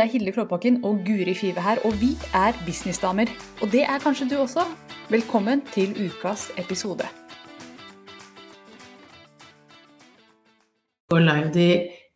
Det 0.00 0.06
er 0.06 0.12
Hilde 0.12 0.32
Klåbakken 0.32 0.84
og 0.84 1.00
Guri 1.06 1.34
Five 1.34 1.60
her, 1.60 1.76
og 1.84 1.92
vi 2.00 2.10
er 2.34 2.52
businessdamer. 2.66 3.28
Og 3.62 3.68
det 3.72 3.82
er 3.82 3.98
kanskje 4.00 4.28
du 4.30 4.36
også. 4.40 4.62
Velkommen 5.10 5.60
til 5.74 5.90
ukas 6.06 6.46
episode. 6.58 7.04
Gå 11.10 11.18
live 11.18 11.50
de 11.52 11.68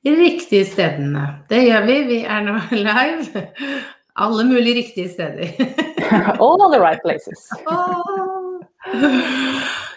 riktige 0.07 0.65
stedene. 0.65 1.25
Det 1.51 1.59
gjør 1.67 1.85
vi. 1.87 1.97
Vi 2.09 2.19
er 2.25 2.41
nå 2.47 2.55
live. 2.89 3.43
Alle 4.17 4.47
mulige 4.49 4.77
riktige 4.81 5.13
steder. 5.13 5.53
All 6.45 6.65
the 6.73 6.81
right 6.87 7.01
places. 7.05 7.41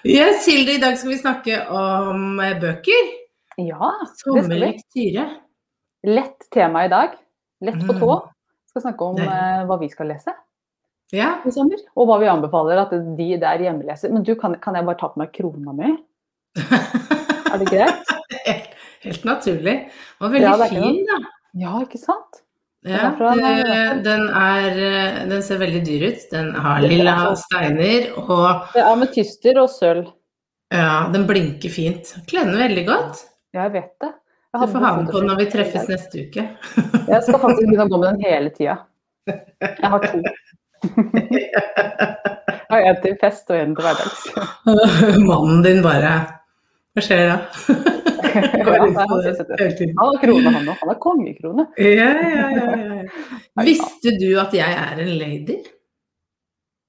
Yes, 0.06 0.46
Hilde, 0.46 0.76
i 0.76 0.82
dag 0.84 0.98
skal 0.98 1.12
vi 1.12 1.18
snakke 1.22 1.62
om 1.70 2.36
bøker. 2.62 3.08
Ja, 3.58 3.94
det 4.04 4.12
skal 4.18 4.36
vi. 4.36 4.42
Sommerlektyre. 4.42 5.26
Lett 6.04 6.52
tema 6.52 6.84
i 6.84 6.92
dag. 6.92 7.16
Lett 7.66 7.80
på 7.88 7.94
tå. 7.98 8.12
Mm. 8.20 8.34
Skal 8.70 8.84
snakke 8.84 9.08
om 9.08 9.18
eh, 9.24 9.62
hva 9.70 9.78
vi 9.82 9.90
skal 9.90 10.12
lese 10.12 10.34
Ja. 11.16 11.38
i 11.48 11.52
sommer. 11.56 11.80
Og 11.96 12.10
hva 12.10 12.20
vi 12.22 12.28
anbefaler 12.30 12.82
at 12.84 12.92
de 13.18 13.30
der 13.42 13.64
hjemmeleser. 13.64 14.12
Men 14.14 14.24
du, 14.28 14.36
kan, 14.36 14.56
kan 14.62 14.76
jeg 14.76 14.86
bare 14.86 15.00
ta 15.00 15.08
på 15.14 15.22
meg 15.24 15.32
krona 15.34 15.74
mi? 15.74 15.94
Er 17.48 17.62
det 17.62 17.70
greit? 17.72 18.10
Helt, 18.46 18.74
helt 19.06 19.24
naturlig. 19.26 19.76
var 20.20 20.30
veldig 20.34 20.50
Ja, 20.50 20.68
fin, 20.68 21.00
da. 21.08 21.18
Ja, 21.58 21.74
ikke 21.86 21.98
sant? 22.02 22.44
Ja, 22.88 23.10
den 23.18 24.04
den, 24.06 24.28
er, 24.30 24.68
eh, 24.78 25.16
den 25.32 25.42
ser 25.44 25.58
veldig 25.64 25.82
dyr 25.88 26.04
ut. 26.12 26.26
Den 26.32 26.52
har 26.56 26.84
lilla 26.84 27.34
steiner, 27.40 28.12
og 28.20 28.68
Det 28.76 28.84
er 28.84 28.92
ametyster 28.92 29.58
og 29.64 29.70
sølv. 29.74 30.12
ja, 30.72 31.08
den 31.14 31.26
blinker 31.28 31.70
fint. 31.74 32.14
Kler 32.28 32.46
den 32.46 32.60
veldig 32.60 32.86
godt. 32.88 33.24
Jeg 33.56 33.74
vet 33.74 33.94
det. 34.04 34.12
Jeg 34.58 34.68
Du 34.68 34.74
får 34.74 34.86
ha 34.86 34.92
den 34.98 35.08
på 35.12 35.22
når 35.24 35.40
vi 35.42 35.46
treffes 35.54 35.90
neste 35.92 36.24
uke. 36.26 36.46
Jeg 37.08 37.24
skal 37.26 37.40
faktisk 37.44 37.64
begynne 37.68 37.86
å 37.86 37.92
gå 37.92 38.00
med 38.02 38.08
den 38.16 38.24
hele 38.26 38.50
tida. 38.56 38.78
Jeg 39.28 39.92
har 39.94 40.00
to. 40.08 40.22
Jeg 42.68 42.72
har 42.72 42.88
en 42.92 43.00
til 43.04 43.16
fest 43.22 43.52
og 43.54 43.58
en 43.60 43.76
til 43.76 43.86
hverdags. 43.86 44.26
Mannen 45.30 45.64
din 45.66 45.82
bare 45.86 46.14
Hva 46.98 47.04
skjer 47.06 47.24
da? 47.30 47.38
Ja, 48.38 48.74
han 48.78 49.14
har 49.98 50.20
krone, 50.22 50.52
han 50.52 50.68
òg. 50.70 50.76
Han 50.82 50.92
har 50.92 50.98
kongekrone. 51.02 51.68
Ja, 51.82 52.10
ja, 52.12 52.50
ja, 52.58 52.98
ja. 53.02 53.66
Visste 53.68 54.14
du 54.20 54.28
at 54.42 54.54
jeg 54.54 54.78
er 54.78 55.02
en 55.02 55.14
lady? 55.20 55.58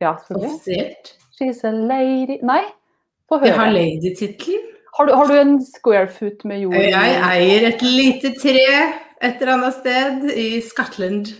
Ja, 0.02 0.14
selvfølgelig. 0.26 0.50
Offisielt. 0.54 1.14
She's 1.38 1.62
a 1.66 1.70
lady 1.72 2.38
Nei, 2.46 2.62
få 3.30 3.38
Jeg 3.44 3.54
har 3.54 3.68
høre. 3.68 3.76
lady-tittelen. 3.78 4.66
Har 4.98 5.06
du, 5.06 5.12
har 5.14 5.28
du 5.30 5.34
en 5.38 5.58
square 5.62 6.08
foot 6.10 6.42
med 6.48 6.64
jord? 6.64 6.74
Jeg 6.82 7.18
eier 7.22 7.68
et 7.68 7.82
lite 7.86 8.32
tre 8.40 8.62
et 9.22 9.40
eller 9.42 9.52
annet 9.52 9.76
sted 9.76 10.24
i 10.34 10.46
Scotland, 10.62 11.30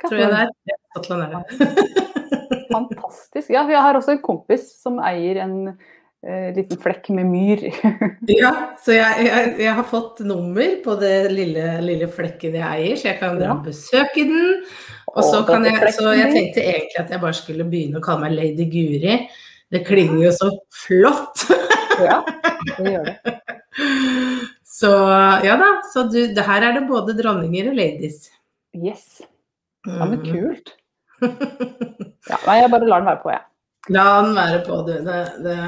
tror 0.00 0.22
jeg 0.22 0.30
det 0.32 0.38
er. 0.44 0.54
Ja, 0.70 1.18
er 1.18 1.34
det. 1.34 1.66
Fantastisk. 2.74 3.50
Ja, 3.52 3.66
jeg 3.68 3.82
har 3.84 3.98
også 3.98 4.14
en 4.16 4.22
kompis 4.24 4.64
som 4.80 4.96
eier 5.04 5.42
en 5.44 5.56
eh, 5.68 6.48
liten 6.56 6.80
flekk 6.80 7.10
med 7.16 7.28
myr. 7.28 7.66
Ja, 8.40 8.54
så 8.80 8.96
jeg, 8.96 9.28
jeg, 9.28 9.52
jeg 9.66 9.76
har 9.76 9.88
fått 9.88 10.24
nummer 10.24 10.76
på 10.84 10.96
det 11.00 11.14
lille, 11.32 11.76
lille 11.84 12.08
flekken 12.08 12.56
jeg 12.56 12.64
eier, 12.64 12.96
så 13.00 13.10
jeg 13.12 13.20
kan 13.20 13.36
dra 13.36 13.50
Ja. 13.50 13.58
og 13.58 13.68
besøke 13.68 14.24
den. 14.32 14.64
Og 15.12 15.22
så 15.28 15.44
kan 15.44 15.68
jeg, 15.68 15.92
så 15.92 16.16
jeg 16.16 16.32
tenkte 16.32 16.64
egentlig 16.64 17.04
at 17.04 17.12
jeg 17.12 17.20
bare 17.22 17.36
skulle 17.36 17.68
begynne 17.68 18.00
å 18.00 18.04
kalle 18.08 18.24
meg 18.26 18.38
Lady 18.40 18.66
Guri. 18.72 19.20
Det 19.68 19.84
klinger 19.84 20.24
jo 20.24 20.34
så 20.40 20.54
flott. 20.86 21.44
ja, 22.02 22.18
det 22.78 22.92
gjør 22.92 23.04
det. 23.10 23.34
Så 24.74 24.90
ja 25.46 25.54
da, 25.60 25.68
så 25.92 26.02
du, 26.10 26.18
det 26.34 26.44
her 26.46 26.64
er 26.68 26.72
det 26.78 26.86
både 26.88 27.14
dronninger 27.18 27.70
og 27.70 27.76
ladies. 27.78 28.30
Yes. 28.74 29.20
Ja, 29.86 30.04
men 30.08 30.18
Mm. 30.18 30.26
kult. 30.32 30.74
Ja, 32.24 32.38
nei, 32.46 32.54
jeg 32.62 32.70
bare 32.72 32.86
lar 32.88 33.02
den 33.02 33.08
være 33.10 33.20
på, 33.20 33.30
jeg. 33.34 33.42
La 33.92 34.04
den 34.24 34.30
være 34.34 34.60
på, 34.64 34.78
du. 34.86 34.94
Det, 35.04 35.18
det 35.44 35.58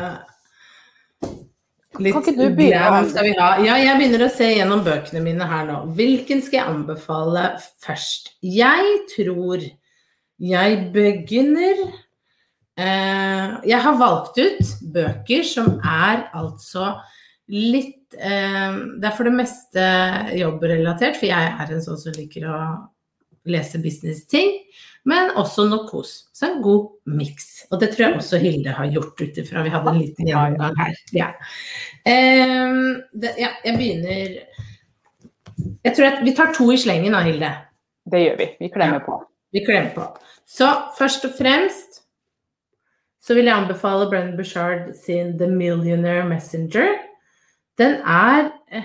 Litt 2.01 2.13
Kan 2.13 2.23
ikke 2.25 2.33
du 2.37 2.57
begynne, 2.57 3.03
skal 3.09 3.25
vi 3.25 3.35
ha. 3.39 3.51
Ja, 3.65 3.77
jeg 3.81 3.97
begynner 4.01 4.25
å 4.27 4.31
se 4.33 4.49
gjennom 4.53 4.83
bøkene 4.85 5.21
mine 5.25 5.47
her 5.49 5.65
nå. 5.69 5.77
Hvilken 5.97 6.43
skal 6.45 6.59
jeg 6.59 6.73
anbefale 6.73 7.45
først? 7.85 8.35
Jeg 8.45 8.99
tror 9.15 9.65
jeg 10.45 10.81
begynner 10.93 11.81
Jeg 12.77 13.81
har 13.87 14.01
valgt 14.01 14.37
ut 14.37 14.73
bøker 14.93 15.47
som 15.49 15.79
er 15.81 16.27
altså 16.37 16.91
litt 17.49 18.13
eh, 18.19 18.77
Det 18.99 19.07
er 19.07 19.15
for 19.17 19.25
det 19.25 19.33
meste 19.39 19.87
jobbrelatert, 20.37 21.17
for 21.17 21.31
jeg 21.31 21.55
er 21.57 21.73
en 21.73 21.85
sånn 21.85 22.01
som 22.01 22.17
liker 22.19 22.45
å 22.51 22.59
lese 23.49 23.81
business-ting 23.81 24.51
men 25.07 25.31
også 25.39 25.69
noe 25.71 25.87
kos. 25.87 26.15
Så 26.35 26.49
en 26.49 26.63
god 26.65 27.15
miks. 27.15 27.67
Og 27.71 27.79
det 27.83 27.93
tror 27.93 28.09
jeg 28.09 28.19
også 28.19 28.41
Hilde 28.43 28.75
har 28.75 28.89
gjort 28.91 29.21
ut 29.23 29.39
ifra 29.39 29.63
vi 29.63 29.71
hadde 29.71 29.93
en 29.93 30.01
liten 30.01 30.31
gjennomgang 30.31 30.75
her. 30.81 30.97
Ja. 31.15 31.29
Ehm, 32.11 33.05
det, 33.15 33.37
ja, 33.41 33.53
jeg 33.65 33.79
begynner 33.79 34.35
Jeg 35.87 35.95
tror 35.97 36.09
at 36.09 36.25
vi 36.27 36.35
tar 36.37 36.51
to 36.57 36.67
i 36.75 36.79
slengen 36.81 37.15
da, 37.15 37.23
Hilde. 37.25 37.53
Det 38.11 38.25
gjør 38.25 38.41
vi. 38.41 38.49
Vi 38.65 38.73
klemmer 38.75 39.05
på. 39.07 39.21
Vi 39.55 39.63
klemmer 39.67 39.95
på. 39.95 40.09
Så 40.47 40.69
først 40.99 41.25
og 41.31 41.39
fremst 41.39 42.03
så 43.27 43.35
vil 43.35 43.49
jeg 43.49 43.57
anbefale 43.59 44.07
Brennan 44.11 44.37
Bushard 44.39 44.93
sin 44.95 45.35
The 45.39 45.49
Millionaire 45.51 46.27
Messenger. 46.29 46.93
Den 47.79 47.99
er 48.07 48.53
Den 48.71 48.85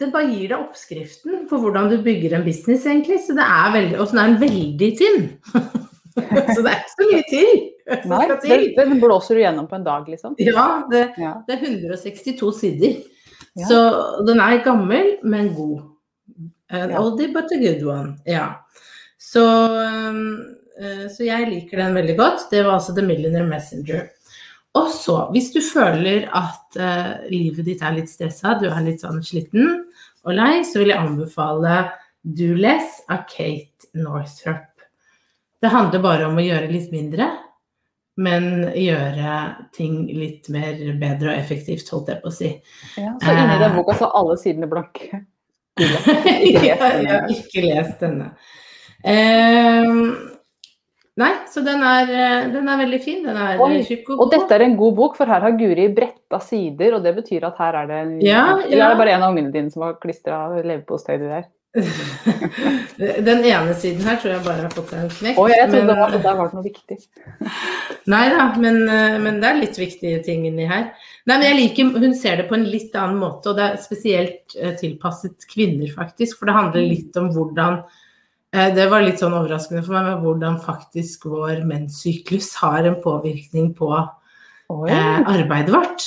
Det 0.00 0.10
bare 0.12 0.28
gir 0.28 0.50
deg 0.52 0.58
oppskriften 0.60 1.46
på 1.48 1.58
hvordan 1.58 1.88
du 1.90 1.96
bygger 2.04 2.36
en 2.36 2.44
business, 2.44 2.84
egentlig. 2.86 3.16
Så 3.24 3.32
det 3.34 3.42
er 3.46 3.70
veldig, 3.74 3.96
og 3.98 4.08
så 4.10 4.18
er 4.20 4.26
den 4.28 4.40
veldig 4.42 4.90
tynn. 4.98 5.24
så 6.54 6.62
det 6.62 6.70
er 6.70 6.82
ikke 6.82 6.94
så 6.94 7.06
mye 7.08 7.24
til. 7.30 7.50
Nei, 8.10 8.20
den, 8.44 8.66
den 8.76 9.00
blåser 9.02 9.34
du 9.38 9.42
gjennom 9.42 9.66
på 9.70 9.78
en 9.80 9.86
dag, 9.86 10.06
liksom. 10.12 10.36
Ja, 10.38 10.66
det, 10.92 11.06
Ja. 11.18 11.32
det 11.48 11.56
er 11.56 11.64
162 11.64 12.52
sider. 12.60 13.00
Ja. 13.56 13.66
Så 13.66 13.78
den 14.28 14.38
er 14.44 14.60
gammel, 14.64 15.16
men 15.24 15.50
god. 15.56 15.80
An 16.70 16.90
Ja. 16.90 17.00
oldie 17.02 17.32
but 17.32 17.50
a 17.50 17.58
good 17.58 17.82
one. 17.88 18.16
Ja. 18.26 18.46
Så, 19.18 19.42
um, 19.42 20.20
eh, 20.36 20.59
så 21.12 21.26
jeg 21.26 21.48
liker 21.50 21.82
den 21.82 21.96
veldig 21.98 22.16
godt. 22.18 22.46
Det 22.52 22.62
var 22.64 22.78
altså 22.78 22.94
The 22.96 23.04
Millionaire 23.04 23.48
Messenger. 23.48 24.06
Og 24.78 24.90
så, 24.94 25.16
hvis 25.34 25.50
du 25.50 25.58
føler 25.64 26.28
at 26.36 26.78
uh, 26.78 27.26
livet 27.30 27.66
ditt 27.66 27.82
er 27.82 27.96
litt 27.96 28.10
stressa, 28.10 28.54
du 28.60 28.68
er 28.70 28.84
litt 28.86 29.02
sånn 29.02 29.18
sliten 29.26 29.80
og 30.22 30.36
lei, 30.36 30.60
så 30.66 30.82
vil 30.82 30.92
jeg 30.92 31.02
anbefale 31.02 31.82
Do 32.22 32.52
Less 32.54 33.00
av 33.10 33.24
Kate 33.30 33.90
Northrup. 33.98 34.68
Det 35.60 35.72
handler 35.72 36.04
bare 36.04 36.28
om 36.28 36.38
å 36.38 36.44
gjøre 36.44 36.70
litt 36.70 36.92
mindre, 36.94 37.26
men 38.20 38.68
gjøre 38.76 39.34
ting 39.74 40.04
litt 40.12 40.48
mer 40.52 40.78
bedre 41.00 41.32
og 41.32 41.40
effektivt, 41.40 41.88
holdt 41.90 42.12
jeg 42.12 42.22
på 42.22 42.30
å 42.30 42.36
si. 42.36 42.50
Ja, 43.00 43.14
så 43.20 43.34
inni 43.34 43.58
den 43.60 43.76
boka 43.76 43.96
så 43.98 44.10
alle 44.16 44.38
sidene 44.40 44.70
blanke. 44.70 45.24
Ikke 45.80 46.66
jeg, 46.66 46.76
denne. 46.78 47.20
ikke 47.32 47.62
lest 47.64 48.02
denne. 48.04 48.32
Ehm, 49.08 50.29
nei, 51.18 51.30
så 51.50 51.64
den 51.64 51.82
er, 51.82 52.10
eh, 52.10 52.48
den 52.52 52.68
er 52.68 52.76
veldig 52.78 53.00
fin. 53.02 53.22
Den 53.26 53.36
er 53.36 53.58
Oi, 53.60 53.78
eh, 53.78 53.84
tjukk 53.84 54.10
og 54.10 54.20
Og 54.26 54.30
dette 54.30 54.54
er 54.54 54.62
en 54.62 54.76
god 54.76 54.94
bok, 54.96 55.16
for 55.16 55.26
her 55.26 55.40
har 55.40 55.52
Guri 55.58 55.88
bretta 55.94 56.40
sider, 56.40 56.94
og 56.94 57.02
det 57.02 57.14
betyr 57.16 57.44
at 57.50 57.56
her 57.58 57.74
er 57.82 57.86
det 57.86 58.02
en 58.06 58.20
Ja, 58.20 58.44
ja. 58.68 58.86
er 58.86 58.94
det 58.94 58.98
bare 58.98 59.16
en 59.16 59.22
av 59.22 59.34
ungene 59.34 59.52
dine 59.52 59.70
som 59.70 59.82
har 59.82 59.94
klistra 59.94 60.48
leverpostei 60.62 61.18
der? 61.18 61.44
Den 62.98 63.44
ene 63.46 63.74
siden 63.78 64.02
her 64.02 64.16
tror 64.18 64.32
jeg 64.34 64.42
bare 64.42 64.64
har 64.64 64.72
fått 64.74 64.90
seg 64.90 65.04
en 65.04 65.12
knekk. 65.14 65.38
Å, 65.38 65.44
jeg 65.52 65.68
trodde 65.70 65.84
men- 65.84 65.90
det 65.92 65.96
var, 66.00 66.16
der 66.24 66.36
var 66.40 66.48
det 66.50 66.58
noe 66.58 66.66
viktig. 66.66 66.98
Nei 68.14 68.24
da, 68.32 68.46
men, 68.58 68.82
eh, 68.88 69.18
men 69.22 69.38
det 69.40 69.48
er 69.50 69.60
litt 69.60 69.78
viktige 69.78 70.18
ting 70.26 70.46
inni 70.48 70.66
her. 70.66 70.90
Nei, 71.30 71.36
men 71.36 71.46
jeg 71.46 71.58
liker, 71.60 71.92
Hun 72.00 72.14
ser 72.18 72.36
det 72.42 72.48
på 72.50 72.54
en 72.58 72.66
litt 72.66 72.94
annen 72.98 73.20
måte, 73.22 73.52
og 73.52 73.56
det 73.60 73.68
er 73.68 73.76
spesielt 73.82 74.56
eh, 74.58 74.74
tilpasset 74.80 75.46
kvinner, 75.50 75.86
faktisk. 75.94 76.38
For 76.40 76.50
det 76.50 76.58
handler 76.58 76.88
litt 76.90 77.16
om 77.20 77.30
hvordan 77.36 77.78
eh, 77.84 77.98
Det 78.50 78.86
var 78.90 79.04
litt 79.06 79.20
sånn 79.22 79.34
overraskende 79.36 79.84
for 79.86 79.94
meg, 79.94 80.06
med 80.10 80.24
hvordan 80.24 80.56
faktisk 80.64 81.28
vår 81.30 81.60
menssyklus 81.68 82.48
har 82.58 82.82
en 82.88 82.96
påvirkning 83.02 83.68
på 83.78 83.90
eh, 84.90 85.20
arbeidet 85.22 85.70
vårt. 85.70 86.06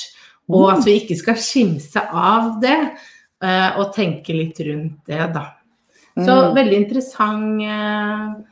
Og 0.51 0.66
at 0.74 0.84
vi 0.84 0.98
ikke 1.00 1.16
skal 1.22 1.40
skimse 1.40 2.04
av 2.12 2.57
det, 2.60 2.75
eh, 3.44 3.80
og 3.80 3.94
tenke 3.95 4.36
litt 4.36 4.60
rundt 4.60 5.06
det, 5.07 5.22
da. 5.34 5.45
Så 6.19 6.34
Mm. 6.34 6.56
veldig 6.56 6.78
interessant 6.86 7.62
eh, 7.63 8.44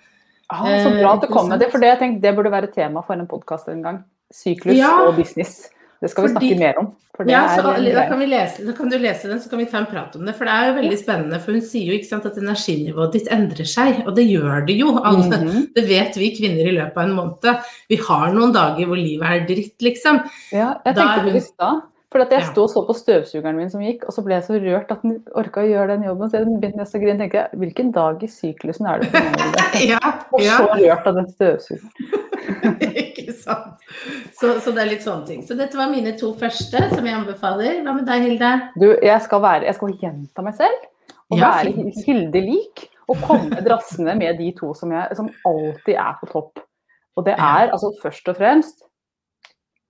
Ah, 0.54 0.66
så 0.84 0.90
bra 1.00 1.14
at 1.14 1.22
du 1.22 1.28
kom 1.28 1.48
med 1.48 1.60
det, 1.60 1.72
for 1.72 1.80
det, 1.80 1.88
jeg 1.88 2.00
tenkte, 2.00 2.22
det 2.22 2.36
burde 2.36 2.52
være 2.52 2.74
tema 2.74 3.02
for 3.06 3.14
en 3.14 3.28
podkast 3.28 3.70
en 3.70 3.82
gang. 3.82 4.04
Syklus 4.34 4.76
Ja. 4.76 5.08
og 5.08 5.16
business. 5.16 5.70
Det 6.02 6.10
skal 6.10 6.24
vi 6.26 6.34
Fordi- 6.34 6.48
snakke 6.50 6.60
mer 6.60 6.80
om. 6.82 6.92
Ja, 7.30 7.42
så, 7.54 7.62
da, 7.62 8.08
kan 8.08 8.18
vi 8.18 8.26
lese, 8.26 8.64
da 8.66 8.74
kan 8.74 8.90
du 8.90 8.98
lese 8.98 9.30
den, 9.30 9.38
så 9.40 9.50
kan 9.52 9.60
vi 9.60 9.66
ta 9.70 9.78
en 9.78 9.86
prat 9.86 10.16
om 10.16 10.26
det. 10.26 10.34
For 10.34 10.46
det 10.46 10.54
er 10.56 10.70
jo 10.72 10.78
veldig 10.80 10.98
spennende, 10.98 11.40
for 11.44 11.52
hun 11.54 11.62
sier 11.62 11.94
jo 11.94 12.00
sant, 12.08 12.26
at 12.26 12.40
energinivået 12.42 13.14
ditt 13.14 13.28
endrer 13.30 13.68
seg, 13.70 14.00
og 14.08 14.16
det 14.18 14.26
gjør 14.26 14.66
det 14.66 14.80
jo. 14.80 14.96
Alle, 14.98 15.38
-hmm. 15.38 15.68
Det 15.76 15.84
vet 15.88 16.18
vi 16.18 16.32
kvinner 16.40 16.66
i 16.66 16.76
løpet 16.80 16.98
av 16.98 17.04
en 17.04 17.14
måned. 17.16 17.62
Vi 17.90 17.96
har 18.08 18.34
noen 18.34 18.54
dager 18.54 18.86
hvor 18.88 18.98
livet 18.98 19.22
er 19.28 19.46
dritt, 19.46 19.78
liksom. 19.82 20.24
Ja, 20.52 20.74
jeg 20.86 20.96
Da 20.96 21.02
tenkte 21.02 21.22
på 21.22 21.26
det 21.30 21.36
i 21.36 21.46
stad. 21.46 21.82
For 22.12 22.20
jeg 22.20 22.32
Ja. 22.32 22.40
sto 22.52 22.64
og 22.64 22.70
så 22.70 22.82
på 22.88 22.94
støvsugeren 22.94 23.56
min 23.56 23.70
som 23.70 23.82
gikk, 23.82 24.04
og 24.08 24.14
så 24.14 24.24
ble 24.24 24.34
jeg 24.36 24.44
så 24.44 24.60
rørt 24.60 24.92
at 24.92 25.02
den 25.02 25.24
orka 25.36 25.62
å 25.62 25.70
gjøre 25.70 25.88
den 25.88 26.04
jobben. 26.04 26.30
Så 26.30 26.38
jeg 26.40 26.46
begynte 26.46 26.78
nesten 26.78 27.00
å 27.00 27.04
grine. 27.04 27.18
tenker 27.20 27.38
jeg, 27.40 27.48
Hvilken 27.56 27.92
dag 27.94 28.24
i 28.24 28.28
syklusen 28.28 28.86
er 28.88 29.00
det 29.00 29.14
meg? 29.14 29.24
Hilde? 29.24 29.88
Ja, 29.92 30.00
Og 30.34 30.42
så 30.42 30.68
rørt 30.76 31.08
av 31.08 31.16
den 31.16 31.28
støvsugeren. 31.30 31.90
Ikke 33.04 33.34
sant. 33.38 33.82
Så, 34.38 34.54
så 34.64 34.72
det 34.76 34.84
er 34.86 34.90
litt 34.94 35.04
sånne 35.06 35.28
ting. 35.28 35.42
Så 35.48 35.58
dette 35.60 35.78
var 35.80 35.92
mine 35.92 36.14
to 36.20 36.32
første 36.40 36.82
som 36.94 37.06
jeg 37.08 37.16
anbefaler. 37.18 37.82
Hva 37.86 37.94
med 37.98 38.08
deg, 38.10 38.26
Hilde? 38.28 38.52
Du, 38.80 38.88
jeg 39.04 39.20
skal, 39.26 39.42
være, 39.44 39.68
jeg 39.70 39.78
skal 39.80 39.96
gjenta 40.02 40.46
meg 40.46 40.56
selv 40.60 40.88
og 41.32 41.38
Ja, 41.40 41.50
være 41.62 41.74
fint. 41.78 42.02
Hilde 42.08 42.42
lik. 42.44 42.88
Og 43.12 43.20
komme 43.28 43.60
drassende 43.66 44.14
med 44.16 44.38
de 44.40 44.52
to 44.56 44.70
som, 44.78 44.92
jeg, 44.96 45.16
som 45.18 45.28
alltid 45.48 45.96
er 46.00 46.14
på 46.22 46.30
topp. 46.32 46.62
Og 47.20 47.26
det 47.28 47.34
Ja. 47.38 47.50
er 47.66 47.72
altså 47.76 47.90
først 48.02 48.30
og 48.32 48.38
fremst 48.40 48.86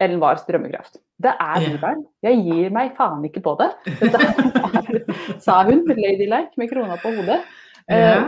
Ellen 0.01 0.21
Wahrs 0.23 0.41
drømmekraft. 0.47 0.97
Det 1.21 1.29
er 1.37 1.61
Ja. 1.61 1.69
Bibelen. 1.69 2.05
Jeg 2.25 2.39
gir 2.47 2.71
meg 2.73 2.95
faen 2.97 3.21
ikke 3.27 3.43
på 3.45 3.53
det. 3.59 3.67
Dette 3.99 4.17
er, 4.17 5.03
sa 5.45 5.59
hun, 5.67 5.83
ladylike, 5.85 6.57
med 6.57 6.71
krona 6.71 6.97
på 7.03 7.13
hodet. 7.19 7.41
Eh, 7.89 7.99
Ja. 7.99 8.23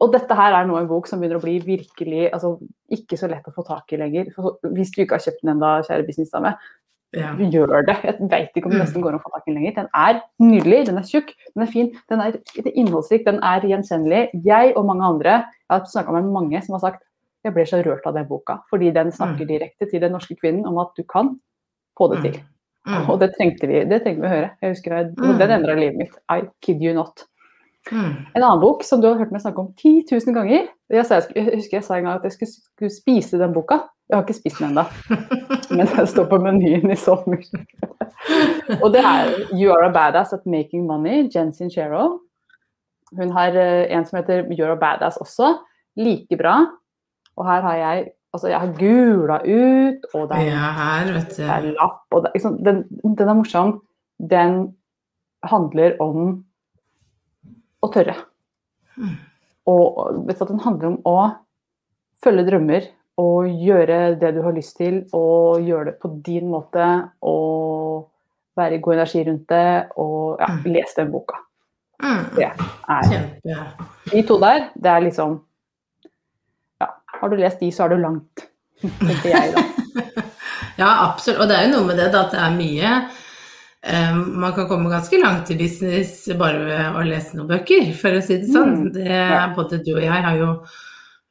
Og 0.00 0.12
dette 0.12 0.34
her 0.36 0.52
er 0.52 0.66
nå 0.68 0.76
en 0.76 0.88
bok 0.88 1.06
som 1.08 1.20
begynner 1.20 1.38
å 1.38 1.42
bli 1.44 1.58
virkelig 1.64 2.30
altså, 2.32 2.58
ikke 2.92 3.16
så 3.16 3.28
lett 3.30 3.46
å 3.48 3.54
få 3.54 3.64
tak 3.66 3.92
i 3.92 3.96
lenger. 3.96 4.26
Hvis 4.76 4.90
du 4.92 5.02
ikke 5.02 5.16
har 5.16 5.24
kjøpt 5.24 5.40
den 5.42 5.54
ennå, 5.54 5.70
kjære 5.86 6.06
businessdame, 6.06 6.56
Ja. 7.14 7.30
gjør 7.38 7.86
det. 7.86 7.96
Jeg 8.04 8.28
vet 8.28 8.50
ikke 8.56 8.66
om 8.66 8.72
det 8.72 8.80
Mm. 8.80 8.84
nesten 8.84 9.00
går 9.02 9.08
an 9.14 9.18
å 9.20 9.22
få 9.22 9.30
tak 9.32 9.42
i 9.46 9.52
den 9.52 9.62
lenger. 9.62 9.74
Den 9.76 9.88
er 9.94 10.20
nydelig, 10.42 10.86
den 10.86 10.98
er 10.98 11.02
tjukk, 11.02 11.30
den 11.54 11.62
er 11.62 11.70
fin, 11.70 11.92
den 12.10 12.20
er 12.20 12.32
innholdsrik, 12.76 13.24
den 13.24 13.38
er 13.42 13.60
gjenkjennelig. 13.60 14.30
Jeg 14.44 14.76
og 14.76 14.84
mange 14.84 15.02
andre, 15.04 15.32
jeg 15.70 15.70
har 15.70 15.80
snakka 15.86 16.12
med 16.12 16.24
mange 16.32 16.62
som 16.64 16.74
har 16.74 16.80
sagt 16.80 17.02
jeg 17.44 17.54
ble 17.54 17.62
så 17.64 17.78
rørt 17.86 18.04
av 18.06 18.14
den 18.14 18.26
boka, 18.26 18.58
fordi 18.68 18.92
den 18.92 19.12
snakker 19.12 19.46
Mm. 19.46 19.48
direkte 19.48 19.88
til 19.90 20.00
den 20.00 20.12
norske 20.12 20.34
kvinnen 20.36 20.66
om 20.66 20.76
at 20.78 20.88
du 20.96 21.04
kan 21.04 21.38
få 21.96 22.10
det 22.10 22.18
Mm. 22.18 22.32
til. 22.32 22.42
Og 23.08 23.18
det 23.20 23.34
trengte 23.38 23.66
vi, 23.66 23.84
det 23.84 24.02
trengte 24.02 24.20
vi 24.20 24.26
å 24.26 24.30
høre. 24.30 24.50
Jeg 24.60 24.70
husker 24.74 24.90
jeg. 24.96 25.14
Den 25.16 25.50
endra 25.50 25.74
livet 25.74 25.96
mitt. 25.96 26.16
I 26.28 26.42
kid 26.60 26.82
you 26.82 26.92
not. 26.92 27.24
Mm. 27.92 28.14
En 28.34 28.42
annen 28.42 28.60
bok 28.60 28.82
som 28.84 29.00
du 29.00 29.06
har 29.08 29.18
hørt 29.20 29.32
meg 29.34 29.42
snakke 29.44 29.62
om 29.62 29.68
10 29.78 30.06
000 30.10 30.34
ganger. 30.34 30.66
Jeg, 30.90 31.06
sa, 31.06 31.20
jeg, 31.34 31.44
husker 31.54 31.78
jeg 31.78 31.86
sa 31.86 31.98
en 31.98 32.08
gang 32.08 32.18
at 32.18 32.26
jeg 32.26 32.34
skulle, 32.34 32.52
skulle 32.74 32.94
spise 32.94 33.38
den 33.40 33.54
boka. 33.54 33.80
Jeg 34.06 34.16
har 34.16 34.26
ikke 34.26 34.38
spist 34.38 34.60
den 34.62 34.70
ennå, 34.70 34.84
men 35.76 35.88
den 35.90 36.06
står 36.06 36.28
på 36.30 36.38
menyen 36.38 36.92
i 36.94 36.98
sommer. 36.98 37.42
Og 38.82 38.92
det 38.94 39.02
er 39.02 39.32
You 39.50 39.72
Are 39.74 39.88
a 39.88 39.92
Badass 39.94 40.34
at 40.34 40.46
Making 40.46 40.86
Money, 40.86 41.26
Jen 41.34 41.52
Sincero. 41.54 42.20
Hun 43.18 43.32
har 43.34 43.54
eh, 43.58 43.86
en 43.94 44.06
som 44.06 44.20
heter 44.20 44.46
You're 44.50 44.74
a 44.74 44.78
Badass 44.78 45.18
også. 45.22 45.56
Like 45.98 46.38
bra. 46.38 46.60
Og 47.36 47.50
her 47.50 47.66
har 47.66 47.82
jeg 47.82 48.06
Altså, 48.34 48.48
jeg 48.48 48.60
har 48.60 48.72
gula 48.76 49.36
ut, 49.40 50.02
og 50.14 50.28
det 50.28 50.36
er 50.36 50.42
Ja, 50.44 50.64
her, 50.76 51.12
vet 51.14 51.36
det 51.38 51.46
er 51.46 51.68
lapp, 51.78 52.02
og 52.10 52.22
det, 52.22 52.30
liksom, 52.34 52.58
den, 52.64 52.82
den 53.16 53.28
er 53.28 53.34
morsom. 53.38 53.70
Den 54.20 54.74
handler 55.42 55.96
om 56.04 56.44
å 57.86 57.92
tørre. 57.94 58.14
Mm. 58.96 59.16
Og 59.70 59.98
og 60.02 60.20
vet 60.28 60.38
du, 60.38 60.44
at 60.44 60.52
den 60.52 60.62
handler 60.62 60.92
om 60.92 60.98
å 61.08 61.16
følge 62.24 62.44
drømmer 62.46 62.86
og 63.20 63.48
gjøre 63.48 64.18
det 64.20 64.34
du 64.36 64.42
har 64.44 64.52
lyst 64.52 64.76
til, 64.76 65.00
og 65.16 65.64
gjøre 65.64 65.86
det 65.92 65.94
på 66.02 66.10
din 66.26 66.50
måte. 66.52 66.84
Og 67.24 68.10
være 68.56 68.76
i 68.76 68.80
god 68.84 68.94
energi 68.98 69.22
rundt 69.26 69.48
det, 69.48 69.88
og 70.00 70.38
ja, 70.40 70.46
Mm. 70.52 70.62
les 70.72 70.94
den 70.96 71.10
boka. 71.12 71.36
Mm. 72.02 72.24
Det 72.36 72.44
er 72.44 73.02
Kjempe. 73.08 73.56
De 74.12 74.22
to 74.28 74.38
der, 74.40 74.68
det 74.76 74.90
er 74.92 75.00
liksom 75.00 75.40
Ja, 76.80 76.86
har 77.20 77.28
du 77.28 77.36
lest 77.36 77.60
de, 77.60 77.70
så 77.72 77.84
er 77.84 77.88
du 77.88 77.96
langt, 78.02 78.46
tenker 78.80 79.30
jeg 79.32 79.54
da. 79.54 79.62
Ja, 80.78 80.90
absolutt. 81.08 81.40
Og 81.40 81.48
det 81.48 81.56
er 81.56 81.62
jo 81.66 81.72
noe 81.78 81.86
med 81.88 81.96
det 81.96 82.10
da, 82.12 82.26
at 82.26 82.32
det 82.34 82.40
er 82.40 82.52
mye 82.52 82.90
Man 84.16 84.52
kan 84.56 84.66
komme 84.68 84.90
ganske 84.90 85.18
langt 85.22 85.50
i 85.50 85.56
business 85.60 86.24
bare 86.38 86.64
ved 86.66 86.96
å 86.98 87.04
lese 87.06 87.36
noen 87.38 87.48
bøker, 87.52 87.92
for 87.94 88.16
å 88.18 88.22
si 88.24 88.38
det 88.42 88.48
sånn. 88.50 88.72
Mm. 88.88 88.92
Det, 88.96 89.20
både 89.56 89.78
du 89.84 89.92
og 89.94 90.02
jeg 90.02 90.22
har 90.26 90.36
jo 90.40 90.48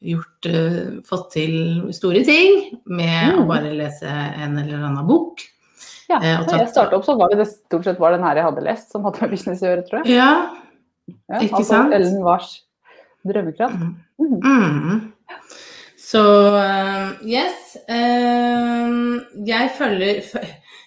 gjort, 0.05 0.45
eh, 0.45 1.01
fått 1.07 1.31
til 1.33 1.55
store 1.95 2.23
ting 2.27 2.79
med 2.85 3.33
å 3.35 3.41
Mm. 3.43 3.47
bare 3.49 3.73
lese 3.73 4.05
en 4.07 4.57
eller 4.57 4.77
annen 4.85 5.07
bok. 5.07 5.41
Ja, 6.09 6.17
Eh, 6.21 6.45
da 6.45 6.57
jeg 6.59 6.69
starta 6.69 6.93
opp, 6.99 7.05
så 7.05 7.17
var 7.17 7.29
det, 7.29 7.37
det 7.39 7.47
stort 7.47 7.83
sett 7.83 7.99
var 7.99 8.11
den 8.11 8.23
her 8.23 8.35
jeg 8.35 8.45
hadde 8.45 8.63
lest, 8.63 8.91
som 8.91 9.03
hadde 9.03 9.21
med 9.21 9.31
business 9.31 9.61
å 9.63 9.65
gjøre, 9.71 9.87
tror 9.89 10.05
jeg. 10.05 10.15
Ja. 10.15 10.49
Ja, 11.29 11.39
Ikke 11.39 11.55
altså 11.59 11.65
sant? 11.73 11.93
Ellen 11.93 12.21
Wars 12.23 12.61
drømmekraft. 13.25 13.75
Mm. 13.75 13.95
Mm. 14.19 14.41
Mm. 14.43 15.11
Så 15.97 16.21
eh, 16.55 17.11
yes. 17.25 17.77
eh, 17.89 19.19
jeg 19.45 19.71
følger 19.77 20.21
fø- 20.21 20.45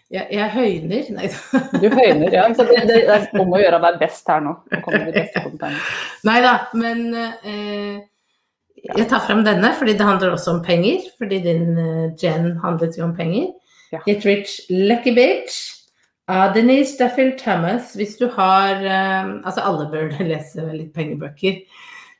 jeg, 0.08 0.25
jeg 0.32 0.50
høyner 0.55 1.08
Nei 1.16 1.26
da. 1.28 1.62
Du 1.76 1.88
høyner, 1.93 2.32
ja. 2.32 2.46
Så 2.56 2.64
det, 2.69 2.84
det 2.88 3.00
er 3.12 3.26
om 3.37 3.52
å 3.52 3.60
gjøre 3.60 3.81
å 3.81 3.84
være 3.84 4.00
best 4.00 4.31
her 4.32 4.44
nå. 4.44 4.55
Nei 6.28 6.38
da, 6.44 6.55
men 6.78 7.02
eh, 7.19 7.99
jeg 8.87 9.08
tar 9.10 9.25
frem 9.26 9.43
denne 9.46 9.72
fordi 9.76 9.96
det 9.99 10.06
handler 10.06 10.34
også 10.34 10.56
om 10.56 10.62
penger. 10.64 11.02
Fordi 11.20 11.40
din 11.44 11.72
uh, 11.76 12.05
Jen 12.20 12.55
handlet 12.62 12.99
jo 12.99 13.08
om 13.08 13.16
penger. 13.16 13.50
Ja. 13.93 14.00
Get 14.06 14.25
Rich 14.28 14.60
Lucky 14.70 15.14
Bitch 15.16 15.58
av 16.28 16.54
Denise 16.54 16.96
Duffield 17.00 17.38
Thomas. 17.40 17.94
Hvis 17.96 18.19
du 18.20 18.28
har 18.34 18.81
eh, 18.84 19.31
Altså 19.44 19.64
alle 19.64 19.88
bør 19.93 20.12
lese 20.31 20.66
litt 20.72 20.94
pengebøker. 20.96 21.62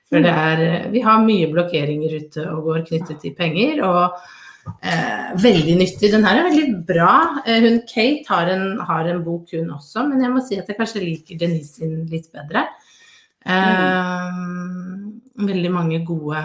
For 0.09 0.25
det 0.25 0.33
er 0.33 0.65
eh, 0.65 0.91
Vi 0.93 1.05
har 1.05 1.25
mye 1.25 1.51
blokkeringer 1.53 2.19
ute 2.21 2.49
og 2.53 2.69
går 2.71 2.85
knyttet 2.89 3.21
til 3.25 3.37
penger. 3.39 3.85
og 3.85 4.21
Eh, 4.83 5.33
veldig 5.43 5.75
nyttig. 5.81 6.11
Den 6.13 6.25
her 6.25 6.39
er 6.41 6.49
veldig 6.51 6.87
bra. 6.89 7.13
Eh, 7.47 7.61
hun 7.65 7.81
Kate 7.89 8.29
har 8.29 8.51
en, 8.53 8.79
har 8.89 9.09
en 9.11 9.23
bok, 9.25 9.51
hun 9.53 9.71
også, 9.77 10.07
men 10.09 10.23
jeg 10.25 10.31
må 10.35 10.43
si 10.47 10.59
at 10.61 10.69
jeg 10.71 10.79
kanskje 10.79 11.03
liker 11.05 11.39
Denise 11.41 11.75
sin 11.81 12.07
litt 12.11 12.31
bedre. 12.33 12.67
Eh, 13.47 14.33
Veldig 15.39 15.71
mange 15.71 16.01
gode, 16.05 16.41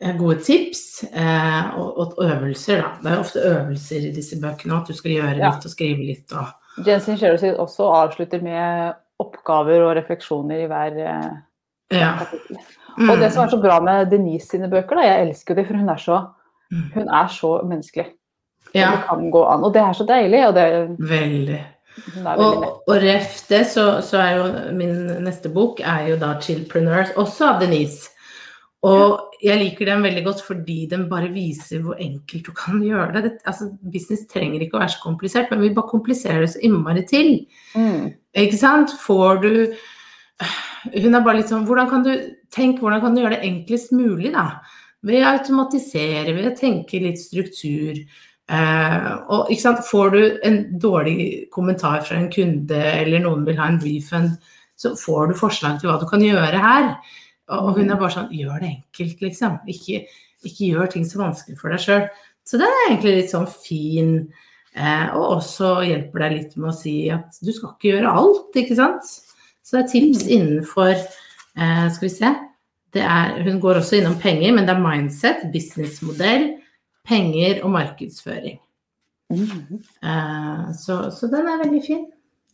eh, 0.00 0.14
gode 0.16 0.38
tips 0.46 1.04
eh, 1.12 1.74
og, 1.78 1.98
og 1.98 2.14
øvelser, 2.24 2.80
da. 2.80 2.92
Det 3.02 3.12
er 3.12 3.18
ofte 3.20 3.42
øvelser 3.50 4.06
i 4.08 4.12
disse 4.16 4.38
bøkene, 4.40 4.78
at 4.80 4.88
du 4.88 4.96
skal 4.96 5.12
gjøre 5.18 5.36
Ja. 5.38 5.50
litt 5.52 5.66
og 5.68 5.74
skrive 5.74 6.06
litt 6.06 6.32
og 6.32 6.86
Jensen 6.86 7.18
Sherrod 7.20 7.44
også 7.62 7.86
avslutter 7.94 8.40
med 8.42 8.94
oppgaver 9.22 9.84
og 9.86 9.92
refleksjoner 10.00 10.64
i 10.64 10.66
hver 10.66 10.96
eh, 10.98 11.28
Ja. 12.00 12.16
kapittel. 12.24 12.56
Og 12.98 13.18
det 13.18 13.32
som 13.32 13.44
er 13.44 13.52
så 13.52 13.60
bra 13.62 13.80
med 13.82 14.10
Denise 14.10 14.48
sine 14.48 14.70
bøker, 14.70 14.96
da, 15.00 15.06
jeg 15.08 15.28
elsker 15.28 15.58
det, 15.58 15.66
for 15.66 15.80
hun 15.80 15.88
er 15.88 16.00
så, 16.00 16.24
Mm. 16.72 16.90
hun 16.94 17.08
er 17.08 17.26
så 17.28 17.60
menneskelig. 17.62 18.06
ja, 18.74 18.90
Det 18.90 19.04
kan 19.08 19.30
gå 19.30 19.44
an. 19.46 19.64
Og 19.64 19.74
det 19.74 19.82
er 19.82 19.92
så 19.92 20.04
deilig. 20.08 20.46
Og 20.48 20.54
det, 20.54 20.96
veldig. 20.98 21.60
Og, 22.26 22.64
og 22.88 22.96
ref 23.02 23.46
det, 23.48 23.66
så, 23.70 24.00
så 24.02 24.18
er 24.18 24.30
jo 24.36 24.72
min 24.74 25.06
neste 25.22 25.48
bok 25.52 25.80
er 25.80 26.08
jo 26.08 26.16
da 26.16 26.34
'Chillpreneurs', 26.40 27.14
også 27.16 27.54
av 27.54 27.60
Denise. 27.60 28.10
Og 28.82 29.20
jeg 29.42 29.58
liker 29.58 29.88
den 29.88 30.02
veldig 30.02 30.24
godt 30.24 30.42
fordi 30.44 30.86
den 30.90 31.06
bare 31.08 31.30
viser 31.32 31.80
hvor 31.80 31.96
enkelt 32.00 32.46
du 32.46 32.52
kan 32.52 32.82
gjøre 32.82 33.12
det. 33.14 33.22
det 33.22 33.32
altså, 33.46 33.70
business 33.92 34.26
trenger 34.28 34.60
ikke 34.60 34.76
å 34.76 34.82
være 34.82 34.96
så 34.96 35.00
komplisert, 35.04 35.50
men 35.50 35.60
vi 35.60 35.74
bare 35.74 35.88
kompliserer 35.88 36.40
det 36.40 36.50
så 36.50 36.60
innmari 36.62 37.06
til. 37.08 37.46
Mm. 37.76 38.12
Ikke 38.34 38.58
sant? 38.60 38.90
Får 39.06 39.40
du 39.42 39.52
Hun 40.94 41.16
er 41.16 41.24
bare 41.24 41.38
litt 41.40 41.50
sånn 41.52 41.66
hvordan 41.68 41.90
kan 41.90 42.04
du, 42.06 42.12
Tenk 42.54 42.80
hvordan 42.82 43.02
kan 43.02 43.14
du 43.14 43.22
gjøre 43.22 43.38
det 43.38 43.48
enklest 43.48 43.94
mulig, 43.96 44.30
da. 44.34 44.60
Ved 45.04 45.24
å 45.24 45.32
automatisere, 45.34 46.32
ved 46.36 46.46
å 46.48 46.56
tenke 46.56 47.00
litt 47.02 47.18
struktur. 47.20 47.98
Eh, 48.44 49.08
og 49.32 49.50
ikke 49.50 49.64
sant? 49.64 49.82
Får 49.88 50.14
du 50.14 50.20
en 50.46 50.58
dårlig 50.80 51.48
kommentar 51.54 52.04
fra 52.06 52.20
en 52.20 52.30
kunde, 52.32 52.78
eller 52.78 53.24
noen 53.24 53.42
vil 53.48 53.58
ha 53.58 53.68
en 53.72 53.80
refund, 53.82 54.36
så 54.78 54.94
får 54.98 55.32
du 55.32 55.36
forslag 55.38 55.80
til 55.80 55.90
hva 55.90 55.98
du 56.00 56.06
kan 56.10 56.22
gjøre 56.24 56.62
her. 56.62 56.88
Og 57.58 57.74
hun 57.78 57.90
er 57.90 57.98
bare 58.00 58.14
sånn 58.14 58.32
Gjør 58.32 58.62
det 58.62 58.70
enkelt, 58.70 59.26
liksom. 59.26 59.58
Ikke, 59.68 60.04
ikke 60.46 60.70
gjør 60.70 60.94
ting 60.94 61.04
så 61.08 61.20
vanskelig 61.20 61.58
for 61.60 61.74
deg 61.74 61.82
sjøl. 61.84 62.06
Så 62.44 62.60
den 62.60 62.70
er 62.70 62.88
egentlig 62.88 63.18
litt 63.18 63.32
sånn 63.32 63.50
fin. 63.50 64.16
Eh, 64.74 65.06
og 65.14 65.38
også 65.38 65.76
hjelper 65.86 66.24
deg 66.24 66.38
litt 66.38 66.56
med 66.58 66.72
å 66.72 66.76
si 66.76 66.96
at 67.12 67.36
du 67.44 67.52
skal 67.54 67.74
ikke 67.74 67.92
gjøre 67.92 68.16
alt, 68.22 68.58
ikke 68.62 68.78
sant. 68.78 69.12
Så 69.64 69.76
det 69.78 69.84
er 69.84 69.92
tips 69.94 70.26
innenfor 70.28 70.92
eh, 70.92 71.86
Skal 71.94 72.08
vi 72.08 72.12
se. 72.12 72.32
Det 72.94 73.02
er, 73.02 73.40
hun 73.42 73.60
går 73.62 73.80
også 73.80 73.96
innom 73.98 74.14
penger, 74.22 74.52
men 74.54 74.68
det 74.68 74.74
er 74.76 74.82
mindset, 74.82 75.48
businessmodell, 75.52 76.44
penger 77.08 77.64
og 77.64 77.72
markedsføring. 77.74 78.60
Mm. 79.34 79.80
Eh, 80.04 80.68
så, 80.78 81.00
så 81.10 81.26
den 81.32 81.48
er 81.50 81.62
veldig 81.64 81.80
fin. 81.86 82.04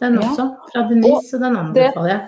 Den 0.00 0.17
Ja. 0.17 0.31
også, 0.31 0.47
fra 0.73 0.87
Denise, 0.88 1.37
og 1.37 1.43
den 1.45 1.57
anbefaler 1.61 2.09
jeg. 2.09 2.21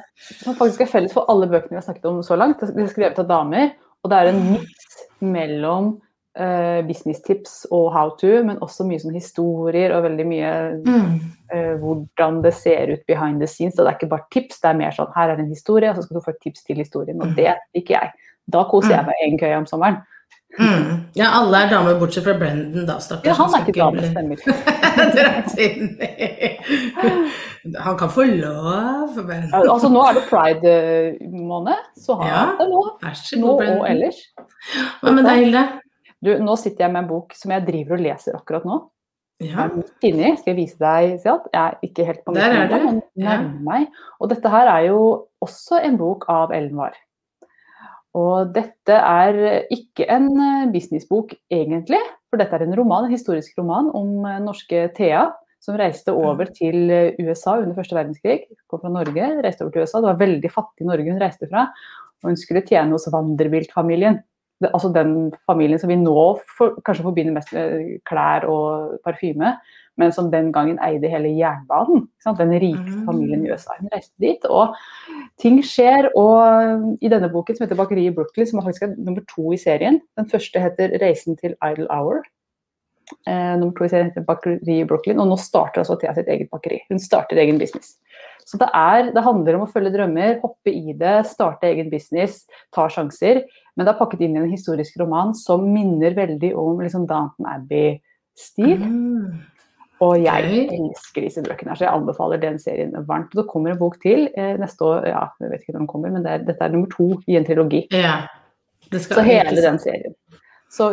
Som 0.42 0.58
faktisk 0.58 0.82
er 0.84 0.90
felles 0.90 1.14
for 1.14 1.30
alle 1.32 1.48
bøkene 1.48 1.72
vi 1.72 1.80
har 1.80 1.86
snakket 1.86 2.10
om 2.10 2.20
så 2.26 2.36
langt. 2.36 2.60
De 2.60 2.82
er 2.84 2.90
skrevet 2.92 3.22
av 3.22 3.30
damer. 3.30 3.70
Og 4.02 4.10
det 4.10 4.18
er 4.18 4.28
en 4.32 4.42
miks 4.50 4.98
mellom 5.24 5.94
eh, 6.36 6.80
businesstips 6.88 7.66
og 7.70 7.92
how 7.92 8.10
to, 8.20 8.42
men 8.44 8.56
også 8.64 8.84
mye 8.88 8.98
sånn 9.02 9.14
historier 9.16 9.92
og 9.96 10.04
veldig 10.06 10.26
mye 10.26 10.52
Mm. 10.86 11.20
uh, 11.52 11.74
hvordan 11.82 12.42
det 12.42 12.54
ser 12.54 12.92
ut 12.94 13.06
behind 13.06 13.40
the 13.40 13.46
scenes. 13.46 13.78
Og 13.78 13.84
det 13.84 13.92
er 13.92 13.98
ikke 14.00 14.08
bare 14.14 14.28
tips, 14.32 14.60
det 14.60 14.70
er 14.70 14.78
mer 14.80 14.90
sånn 14.96 15.12
her 15.14 15.28
er 15.30 15.36
det 15.36 15.44
en 15.44 15.52
historie, 15.54 15.90
og 15.90 15.96
så 15.96 16.02
skal 16.06 16.16
du 16.16 16.24
få 16.24 16.30
et 16.30 16.40
tips 16.42 16.62
til 16.64 16.76
historien. 16.76 17.20
Og 17.22 17.36
det 17.36 17.54
liker 17.74 17.94
jeg. 17.98 18.10
Da 18.52 18.64
koser 18.64 18.96
jeg 18.96 19.04
meg 19.06 19.14
egentlig 19.22 19.56
om 19.56 19.66
sommeren. 19.66 20.00
Mm. 20.58 21.06
Ja, 21.16 21.30
alle 21.38 21.62
er 21.64 21.70
damer 21.70 21.94
bortsett 22.00 22.24
fra 22.26 22.34
Brendan, 22.36 22.84
da, 22.86 22.98
stakkars. 23.00 23.24
Ja, 23.24 23.34
han 23.38 23.54
er 23.54 23.60
ikke 23.64 23.72
dame, 23.80 24.02
stemmer. 24.12 24.36
Han 27.78 27.98
kan 27.98 28.10
få 28.10 28.24
lov. 28.24 29.16
Men... 29.26 29.48
Ja, 29.52 29.62
Altså, 29.72 29.88
nå 29.88 30.02
er 30.08 30.12
det 30.18 30.24
pride-måned, 30.28 31.78
så 31.96 32.14
har 32.20 32.28
Ja. 32.28 32.34
han 32.34 32.58
det 32.58 32.68
nå. 32.68 32.82
Nå 33.40 33.52
og 33.78 33.86
ellers. 33.90 34.18
Hva 35.02 35.12
med 35.14 35.24
deg, 35.24 35.36
Hilde? 35.44 35.62
Du, 36.22 36.30
nå 36.38 36.54
sitter 36.60 36.86
jeg 36.86 36.92
med 36.94 37.02
en 37.04 37.08
bok 37.10 37.34
som 37.34 37.50
jeg 37.54 37.64
driver 37.66 37.96
og 37.98 38.04
leser 38.06 38.36
akkurat 38.38 38.64
nå. 38.68 38.80
Jeg 39.42 39.50
Ja. 39.50 39.64
er 39.64 39.72
midt 39.74 40.04
inni. 40.06 40.36
Skal 40.38 40.52
jeg 40.54 40.56
vise 40.60 40.78
deg, 40.78 41.16
Siat? 41.20 41.48
Jeg 41.52 41.62
er 41.72 41.78
ikke 41.82 42.04
helt 42.06 42.24
på 42.24 42.34
Der 42.36 42.52
er 42.60 42.68
du. 42.70 42.84
men 42.84 43.02
nærmer 43.18 43.60
meg. 43.66 43.88
Og 44.20 44.28
dette 44.30 44.48
her 44.48 44.68
er 44.70 44.86
jo 44.86 45.26
også 45.42 45.80
en 45.82 45.96
bok 45.98 46.28
av 46.30 46.52
Ellen 46.54 46.76
Wahr. 46.78 46.94
Og 48.14 48.52
dette 48.54 48.92
er 48.92 49.66
ikke 49.72 50.06
en 50.12 50.28
eh, 50.38 50.66
businessbok 50.72 51.32
egentlig, 51.50 51.98
for 52.30 52.36
dette 52.38 52.52
er 52.58 52.66
en 52.66 52.76
roman, 52.76 53.06
en 53.08 53.10
historisk 53.14 53.56
roman 53.58 53.88
om 53.96 54.24
eh, 54.28 54.38
norske 54.44 54.92
Thea, 54.94 55.30
som 55.62 55.78
reiste 55.80 56.12
over 56.12 56.44
til 56.52 56.90
eh, 56.92 57.14
USA 57.24 57.56
under 57.62 57.74
første 57.74 57.96
verdenskrig. 57.96 58.44
Kom 58.68 58.80
fra 58.84 58.92
Norge, 58.92 59.30
reiste 59.42 59.64
over 59.64 59.72
til 59.72 59.82
USA. 59.86 60.02
Det 60.04 60.10
var 60.12 60.20
veldig 60.20 60.50
fattig 60.52 60.86
Norge 60.86 61.10
hun 61.10 61.22
reiste 61.22 61.48
fra. 61.50 61.66
Og 62.22 62.30
hun 62.30 62.36
skulle 62.38 62.62
tjene 62.68 62.92
hos 62.94 63.08
Vanderbilt-familien. 63.10 64.20
Altså 64.70 64.92
den 64.94 65.32
familien 65.46 65.78
som 65.78 65.90
vi 65.90 65.96
nå 65.96 66.40
for, 66.56 66.76
kanskje 66.86 67.06
forbinder 67.06 67.34
mest 67.34 67.52
med 67.52 68.00
klær 68.08 68.46
og 68.48 68.98
parfyme, 69.04 69.56
men 70.00 70.12
som 70.12 70.30
den 70.32 70.52
gangen 70.52 70.78
eide 70.84 71.08
hele 71.10 71.28
jernbanen. 71.36 72.06
Den 72.38 72.52
rikeste 72.52 73.00
Mm. 73.00 73.06
familien 73.06 73.46
i 73.46 73.50
USA. 73.50 73.74
Hun 73.78 73.90
reiste 73.92 74.14
dit, 74.20 74.44
og 74.44 74.74
ting 75.38 75.58
skjer. 75.62 76.08
Og 76.16 76.96
i 77.02 77.08
denne 77.08 77.28
boken 77.28 77.56
som 77.56 77.66
heter 77.66 77.76
'Bakeriet 77.76 78.12
i 78.12 78.14
Brooklyn', 78.14 78.46
som 78.46 78.62
faktisk 78.62 78.82
er 78.82 78.94
nummer 78.96 79.20
to 79.28 79.52
i 79.52 79.56
serien 79.56 80.00
Den 80.16 80.30
første 80.30 80.60
heter 80.60 80.98
'Reisen 80.98 81.36
til 81.36 81.54
Idle 81.62 81.88
Hour'. 81.90 82.22
Eh, 83.26 83.56
nummer 83.58 83.74
to 83.76 83.84
i 83.84 83.88
serien 83.88 84.10
heter 84.10 84.24
'Bakeriet 84.24 84.68
i 84.68 84.84
Brooklyn', 84.84 85.20
og 85.20 85.28
nå 85.28 85.36
starter 85.36 85.80
altså 85.80 85.98
Thea 86.00 86.14
sitt 86.14 86.28
eget 86.28 86.48
bakeri. 86.50 86.78
Hun 86.88 86.98
starter 86.98 87.36
egen 87.36 87.58
business. 87.58 87.98
Så 88.48 88.58
det, 88.60 88.68
er, 88.74 89.10
det 89.14 89.24
handler 89.24 89.58
om 89.58 89.66
å 89.66 89.70
følge 89.70 89.92
drømmer, 89.94 90.40
hoppe 90.42 90.72
i 90.72 90.94
det, 90.98 91.20
starte 91.30 91.70
egen 91.70 91.90
business, 91.92 92.42
ta 92.74 92.88
sjanser. 92.90 93.44
Men 93.76 93.86
det 93.86 93.94
er 93.94 94.00
pakket 94.00 94.24
inn 94.26 94.36
i 94.36 94.42
en 94.42 94.50
historisk 94.50 94.98
roman 95.00 95.32
som 95.38 95.64
minner 95.72 96.16
veldig 96.16 96.52
om 96.58 96.82
liksom 96.82 97.06
Downton 97.10 97.48
Abbey-stil. 97.54 98.82
Mm. 98.82 99.40
Og 100.02 100.16
jeg 100.18 100.66
elsker 100.74 101.22
disse 101.22 101.42
bøkene, 101.46 101.76
så 101.78 101.86
jeg 101.86 101.94
anbefaler 101.94 102.40
den 102.42 102.58
serien 102.58 102.94
varmt. 103.06 103.30
Det 103.38 103.46
kommer 103.50 103.72
en 103.72 103.80
bok 103.80 104.00
til 104.02 104.26
eh, 104.34 104.56
neste 104.58 104.82
år, 104.88 105.06
ja, 105.12 105.26
jeg 105.38 105.52
vet 105.52 105.62
ikke 105.62 105.76
når 105.76 105.84
den 105.84 105.90
kommer, 105.92 106.14
men 106.14 106.26
det 106.26 106.32
er, 106.32 106.46
dette 106.48 106.66
er 106.66 106.74
nummer 106.74 106.90
to 106.90 107.12
i 107.30 107.38
en 107.38 107.46
trilogi. 107.46 107.84
Ja. 107.94 108.24
Så 108.90 109.22
hele 109.24 109.62
den 109.62 109.78
serien. 109.80 110.16
Så 110.72 110.88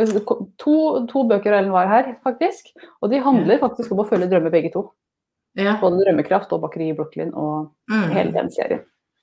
to, 0.60 0.75
to 1.10 1.24
bøker 1.27 1.56
av 1.56 1.62
Ellen 1.62 1.74
var 1.74 1.89
her, 1.89 2.12
faktisk. 2.24 2.70
Og 3.00 3.10
de 3.12 3.22
handler 3.24 3.62
faktisk 3.62 3.94
om 3.96 4.03
å 4.03 4.08
følge 4.08 4.27
drømmer, 4.29 4.51
begge 4.53 4.74
to. 4.75 4.89
Ja. 5.58 5.77
Både 5.82 6.03
'Rømmekraft' 6.06 6.51
og 6.53 6.62
'Bakeri 6.62 6.89
i 6.89 6.96
Brooklyn' 6.98 7.34
og 7.34 7.72
Mm. 7.89 8.10
hele 8.12 8.32
den 8.32 8.51
serien. 8.51 8.82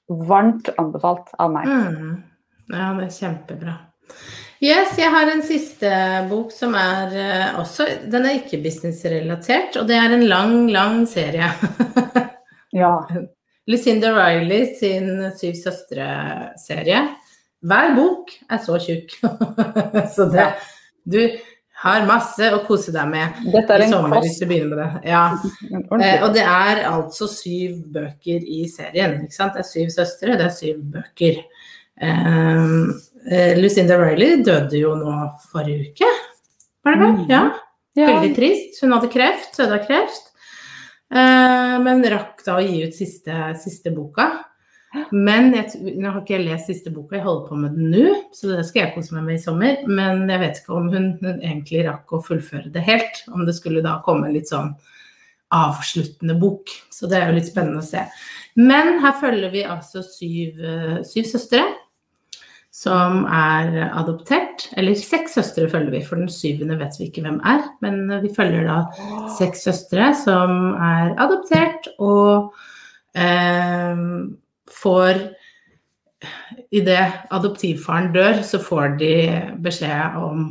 Varmt 0.09 0.69
anbefalt 0.79 1.31
av 1.39 1.53
meg. 1.53 1.67
Mm. 1.67 2.23
Ja, 2.73 2.93
det 2.99 3.05
er 3.07 3.15
kjempebra. 3.21 3.77
Yes, 4.63 4.97
jeg 4.99 5.11
har 5.11 5.29
en 5.31 5.43
siste 5.43 5.91
bok 6.31 6.51
som 6.53 6.75
er 6.75 7.13
uh, 7.13 7.61
også 7.61 7.85
Den 8.11 8.25
er 8.25 8.39
ikke 8.39 8.63
businessrelatert, 8.63 9.77
og 9.77 9.87
det 9.87 9.97
er 9.97 10.15
en 10.15 10.27
lang, 10.27 10.71
lang 10.71 11.07
serie. 11.07 11.51
Ja. 12.73 13.07
Lucinda 13.67 14.11
Riley 14.13 14.75
sin 14.79 15.31
Syv 15.39 15.55
søstre-serie. 15.55 16.99
Hver 17.65 17.95
bok 17.97 18.31
er 18.51 18.59
så 18.59 18.77
tjukk. 18.79 19.15
så 20.15 20.27
det 20.33 20.49
Du 21.07 21.21
har 21.83 22.07
masse 22.09 22.49
å 22.57 22.63
kose 22.65 22.93
deg 22.95 23.09
med 23.11 23.41
i 23.45 23.53
en 23.61 23.91
sommer 23.91 24.23
hvis 24.25 24.39
du 24.41 24.47
begynner 24.49 24.73
med 24.73 24.79
det. 24.81 25.11
Ja. 25.13 25.25
Eh, 26.01 26.23
og 26.25 26.31
det 26.37 26.45
er 26.45 26.81
altså 26.89 27.29
syv 27.29 27.83
bøker 27.93 28.47
i 28.47 28.63
serien. 28.73 29.19
Ikke 29.27 29.37
sant? 29.37 29.59
Det 29.59 29.65
er 29.65 29.69
syv 29.69 29.93
søstre, 29.93 30.39
det 30.41 30.47
er 30.47 30.55
syv 30.57 30.81
bøker. 30.95 31.43
Eh, 32.01 32.65
eh, 33.29 33.53
Lucinda 33.61 33.99
Riley 34.01 34.41
døde 34.47 34.81
jo 34.81 34.95
nå 34.97 35.19
forrige 35.53 35.91
uke, 35.91 36.11
var 36.87 36.97
det 36.97 37.05
vel? 37.05 37.23
Ja. 37.33 37.45
Ja, 37.97 38.11
Veldig 38.13 38.35
trist. 38.37 38.83
Hun 38.83 38.93
hadde 38.93 39.09
kreft, 39.09 39.55
døde 39.57 39.79
av 39.79 39.87
kreft. 39.89 40.27
Eh, 41.13 41.77
men 41.85 42.05
rakk 42.13 42.43
da 42.45 42.59
å 42.59 42.65
gi 42.65 42.83
ut 42.85 42.97
siste, 42.97 43.55
siste 43.63 43.93
boka. 43.95 44.27
Men 45.11 45.51
jeg, 45.55 45.71
jeg, 45.83 46.07
har 46.07 46.21
ikke 46.21 46.39
lest 46.41 46.71
siste 46.71 46.93
boka, 46.95 47.19
jeg 47.19 47.27
holder 47.27 47.49
på 47.49 47.59
med 47.61 47.75
den 47.77 47.91
nå, 47.93 48.13
så 48.35 48.55
det 48.55 48.65
skal 48.69 48.85
jeg 48.85 48.93
kose 48.95 49.17
meg 49.17 49.27
med 49.27 49.39
i 49.39 49.43
sommer. 49.43 49.81
Men 49.89 50.25
jeg 50.31 50.43
vet 50.43 50.61
ikke 50.61 50.77
om 50.79 50.91
hun, 50.93 51.09
hun 51.21 51.41
egentlig 51.41 51.85
rakk 51.89 52.15
å 52.17 52.23
fullføre 52.25 52.73
det 52.75 52.85
helt. 52.87 53.25
Om 53.33 53.45
det 53.49 53.57
skulle 53.59 53.85
da 53.85 53.99
komme 54.07 54.33
litt 54.35 54.51
sånn 54.53 54.73
avsluttende 55.55 56.37
bok. 56.41 56.71
Så 56.91 57.11
det 57.11 57.21
er 57.21 57.31
jo 57.31 57.39
litt 57.39 57.51
spennende 57.51 57.83
å 57.83 57.87
se. 57.87 58.07
Men 58.59 58.97
her 59.03 59.19
følger 59.21 59.53
vi 59.53 59.67
altså 59.69 60.03
syv, 60.07 60.63
eh, 60.65 61.03
syv 61.07 61.29
søstre 61.35 61.65
som 62.77 63.25
er 63.33 63.91
adoptert. 63.97 64.67
Eller 64.77 64.97
seks 64.99 65.37
søstre 65.39 65.69
følger 65.73 65.95
vi, 65.95 66.03
for 66.05 66.21
den 66.21 66.33
syvende 66.33 66.79
vet 66.81 66.97
vi 66.99 67.09
ikke 67.09 67.25
hvem 67.25 67.39
er. 67.47 67.63
Men 67.85 68.03
eh, 68.11 68.25
vi 68.25 68.33
følger 68.37 68.67
da 68.69 68.81
seks 69.37 69.67
søstre 69.69 70.11
som 70.25 70.75
er 70.75 71.15
adoptert 71.23 71.89
og 71.97 72.57
eh, 73.17 74.03
får 74.73 75.27
Idet 76.73 77.27
adoptivfaren 77.35 78.09
dør, 78.15 78.41
så 78.47 78.59
får 78.63 78.97
de 79.01 79.17
beskjed 79.63 80.17
om 80.17 80.47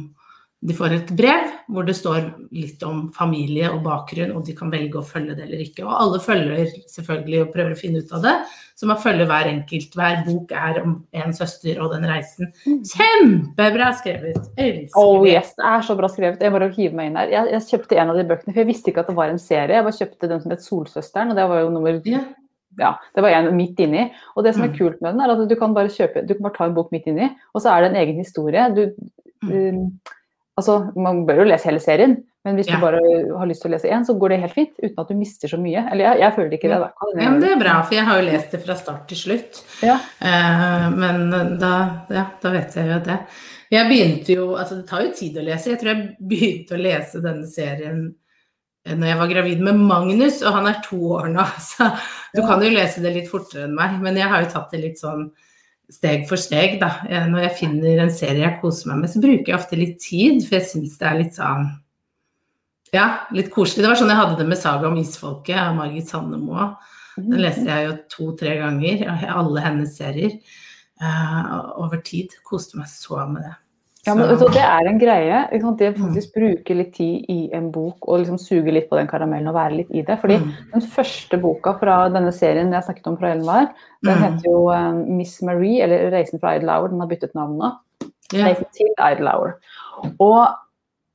De 0.66 0.74
får 0.74 0.94
et 0.96 1.10
brev 1.18 1.50
hvor 1.70 1.86
det 1.86 1.94
står 1.98 2.24
litt 2.56 2.82
om 2.86 3.04
familie 3.14 3.68
og 3.70 3.84
bakgrunn, 3.86 4.32
og 4.34 4.46
de 4.48 4.54
kan 4.58 4.72
velge 4.74 4.98
å 4.98 5.06
følge 5.06 5.36
det 5.38 5.44
eller 5.46 5.62
ikke. 5.62 5.84
Og 5.86 5.92
alle 5.94 6.22
følger 6.24 6.72
selvfølgelig 6.90 7.42
og 7.44 7.52
prøver 7.54 7.76
å 7.76 7.78
finne 7.78 8.02
ut 8.02 8.14
av 8.18 8.24
det. 8.24 8.34
Så 8.74 8.90
man 8.90 9.02
følger 9.02 9.30
hver 9.30 9.50
enkelt. 9.52 9.98
Hver 9.98 10.24
bok 10.26 10.54
er 10.58 10.80
om 10.82 10.96
en 11.22 11.36
søster 11.38 11.82
og 11.84 11.94
den 11.94 12.08
reisen. 12.10 12.50
Kjempebra 12.66 13.92
skrevet! 14.00 14.40
Elsker 14.58 14.98
Oh 15.02 15.28
yes, 15.28 15.54
det 15.60 15.68
er 15.70 15.86
så 15.86 15.98
bra 16.00 16.10
skrevet. 16.10 16.42
Jeg 16.42 16.56
bare 16.56 16.72
hiver 16.74 16.98
meg 16.98 17.12
inn 17.12 17.20
der. 17.20 17.36
Jeg, 17.36 17.52
jeg 17.58 17.68
kjøpte 17.74 18.02
en 18.02 18.16
av 18.16 18.18
de 18.22 18.26
bøkene, 18.32 18.56
for 18.56 18.64
jeg 18.64 18.72
visste 18.72 18.94
ikke 18.94 19.06
at 19.06 19.12
det 19.12 19.20
var 19.22 19.36
en 19.36 19.42
serie. 19.42 19.78
Jeg 19.78 19.86
bare 19.90 20.00
kjøpte 20.02 20.32
den 20.34 20.42
som 20.42 20.56
het 20.56 20.66
Solsøsteren, 20.66 21.36
og 21.36 21.42
det 21.42 21.48
var 21.52 21.62
jo 21.62 21.76
nummer 21.78 22.02
Ja. 22.80 22.96
det 23.16 23.22
var 23.24 23.30
en 23.30 23.56
midt 23.56 23.80
inni. 23.80 24.12
Og 24.36 24.44
det 24.44 24.54
som 24.56 24.64
er 24.64 24.70
Mm. 24.70 24.78
kult 24.78 25.02
med 25.02 25.14
den, 25.14 25.22
er 25.22 25.32
at 25.32 25.50
du 25.50 25.56
kan 25.56 25.74
bare 25.74 25.88
kjøpe, 25.88 26.26
du 26.28 26.34
kan 26.34 26.44
bare 26.44 26.54
ta 26.58 26.66
en 26.66 26.74
bok 26.76 26.92
midt 26.92 27.08
inni, 27.08 27.30
og 27.54 27.62
så 27.62 27.72
er 27.76 27.82
det 27.82 27.92
en 27.96 28.02
egen 28.08 28.18
historie. 28.18 28.70
Du, 28.76 28.92
Mm. 29.44 29.52
um, 29.52 30.00
altså, 30.58 30.92
man 30.96 31.26
bør 31.28 31.44
jo 31.44 31.50
lese 31.52 31.66
hele 31.66 31.80
serien, 31.80 32.24
men 32.46 32.56
hvis 32.56 32.68
Ja. 32.68 32.76
du 32.76 32.82
bare 32.82 33.00
har 33.38 33.46
lyst 33.48 33.62
til 33.62 33.72
å 33.72 33.74
lese 33.76 33.90
én, 33.92 34.06
så 34.06 34.18
går 34.18 34.30
det 34.30 34.40
helt 34.42 34.54
fint, 34.54 34.70
uten 34.84 35.00
at 35.00 35.08
du 35.08 35.14
mister 35.16 35.48
så 35.48 35.58
mye. 35.60 35.88
Eller 35.92 36.06
jeg, 36.06 36.20
jeg 36.20 36.34
føler 36.36 36.52
ikke 36.54 36.70
det, 36.70 36.80
da. 36.80 36.92
Ja, 37.20 37.30
men 37.32 37.40
det 37.42 37.50
er 37.52 37.60
bra, 37.60 37.82
for 37.82 37.96
jeg 37.96 38.06
har 38.06 38.22
jo 38.22 38.30
lest 38.32 38.52
det 38.52 38.62
fra 38.66 38.76
start 38.76 39.08
til 39.08 39.18
slutt. 39.18 39.64
Ja. 39.84 39.96
Uh, 40.22 40.90
men 40.96 41.58
da, 41.60 42.06
ja, 42.10 42.26
da 42.42 42.50
vet 42.52 42.74
jeg 42.76 42.88
jo 42.88 43.00
det. 43.00 43.20
Jeg 43.72 43.88
begynte 43.90 44.28
jo 44.36 44.56
Altså, 44.56 44.76
det 44.78 44.88
tar 44.88 45.02
jo 45.02 45.12
tid 45.12 45.36
å 45.38 45.44
lese. 45.44 45.66
Jeg 45.72 45.80
tror 45.80 45.96
jeg 45.96 46.18
begynte 46.22 46.78
å 46.78 46.82
lese 46.82 47.22
denne 47.22 47.46
serien 47.46 48.16
når 48.86 49.08
jeg 49.10 49.18
var 49.18 49.32
gravid 49.32 49.62
med 49.66 49.80
Magnus, 49.82 50.44
og 50.46 50.60
han 50.60 50.70
er 50.70 50.84
to 50.86 51.00
år 51.18 51.32
nå, 51.34 51.46
så 51.72 51.90
du 52.36 52.44
kan 52.46 52.62
jo 52.62 52.74
lese 52.74 53.02
det 53.02 53.16
litt 53.16 53.32
fortere 53.32 53.66
enn 53.66 53.78
meg. 53.78 53.98
Men 54.04 54.20
jeg 54.20 54.30
har 54.32 54.46
jo 54.46 54.52
tatt 54.54 54.76
det 54.76 54.84
litt 54.84 55.02
sånn 55.02 55.30
steg 55.92 56.28
for 56.30 56.42
steg, 56.42 56.78
da. 56.82 56.92
Eh, 57.10 57.26
Når 57.30 57.48
jeg 57.48 57.58
finner 57.62 58.04
en 58.04 58.14
serie 58.14 58.44
jeg 58.44 58.60
koser 58.62 58.92
meg 58.92 59.04
med, 59.04 59.14
så 59.14 59.24
bruker 59.24 59.52
jeg 59.52 59.58
ofte 59.58 59.80
litt 59.80 59.98
tid, 60.04 60.44
for 60.46 60.60
jeg 60.60 60.70
syns 60.70 61.00
det 61.02 61.10
er 61.10 61.20
litt 61.22 61.40
sånn 61.40 61.74
ja, 62.94 63.08
litt 63.36 63.50
koselig. 63.52 63.84
Det 63.84 63.90
var 63.92 64.00
sånn 64.00 64.14
jeg 64.14 64.22
hadde 64.22 64.38
det 64.40 64.48
med 64.48 64.60
Saga 64.62 64.88
om 64.88 65.00
isfolket 65.02 65.58
av 65.60 65.74
Margit 65.76 66.08
Sandemo. 66.08 66.70
Den 67.18 67.42
leste 67.42 67.66
jeg 67.68 67.88
jo 67.88 67.96
to-tre 68.12 68.54
ganger, 68.62 69.04
alle 69.32 69.64
hennes 69.66 69.98
serier. 69.98 70.38
Uh, 71.02 71.76
over 71.84 72.00
tid. 72.06 72.32
Koste 72.48 72.80
meg 72.80 72.88
så 72.88 73.26
med 73.28 73.44
det. 73.44 73.56
Ja, 74.06 74.14
men 74.16 74.38
Så- 74.38 74.48
Det 74.54 74.62
er 74.62 74.88
en 74.88 75.00
greie. 75.00 75.50
Det 75.52 75.62
å 75.62 75.96
Mm. 75.98 76.14
faktisk 76.14 76.34
bruke 76.36 76.76
litt 76.76 76.94
tid 76.94 77.26
i 77.30 77.50
en 77.54 77.72
bok 77.72 77.98
og 78.08 78.20
liksom 78.20 78.38
suge 78.40 78.72
litt 78.72 78.90
på 78.90 78.98
den 78.98 79.08
karamellen 79.08 79.48
og 79.48 79.56
være 79.56 79.78
litt 79.78 79.92
i 79.92 80.02
det. 80.02 80.20
Fordi 80.22 80.38
Mm. 80.38 80.52
den 80.74 80.82
første 80.82 81.42
boka 81.42 81.74
fra 81.80 82.10
denne 82.10 82.32
serien 82.32 82.72
jeg 82.72 82.84
snakket 82.84 83.08
om 83.08 83.18
fra 83.18 83.32
Ellen 83.32 83.46
War, 83.46 83.74
den 84.04 84.18
Mm. 84.18 84.22
heter 84.24 84.44
jo 84.46 84.70
eh, 84.70 84.92
Miss 84.92 85.42
Marie, 85.42 85.82
eller 85.82 86.12
'Reisen 86.12 86.40
fra 86.40 86.58
Idlehour'. 86.60 86.90
Den 86.90 87.00
har 87.00 87.08
byttet 87.08 87.34
navn 87.36 87.58
nå. 87.58 87.72
Yeah. 88.34 88.50
Reisen 88.50 88.66
til 88.74 88.88
Idlehour. 89.00 89.54
Og 90.20 90.48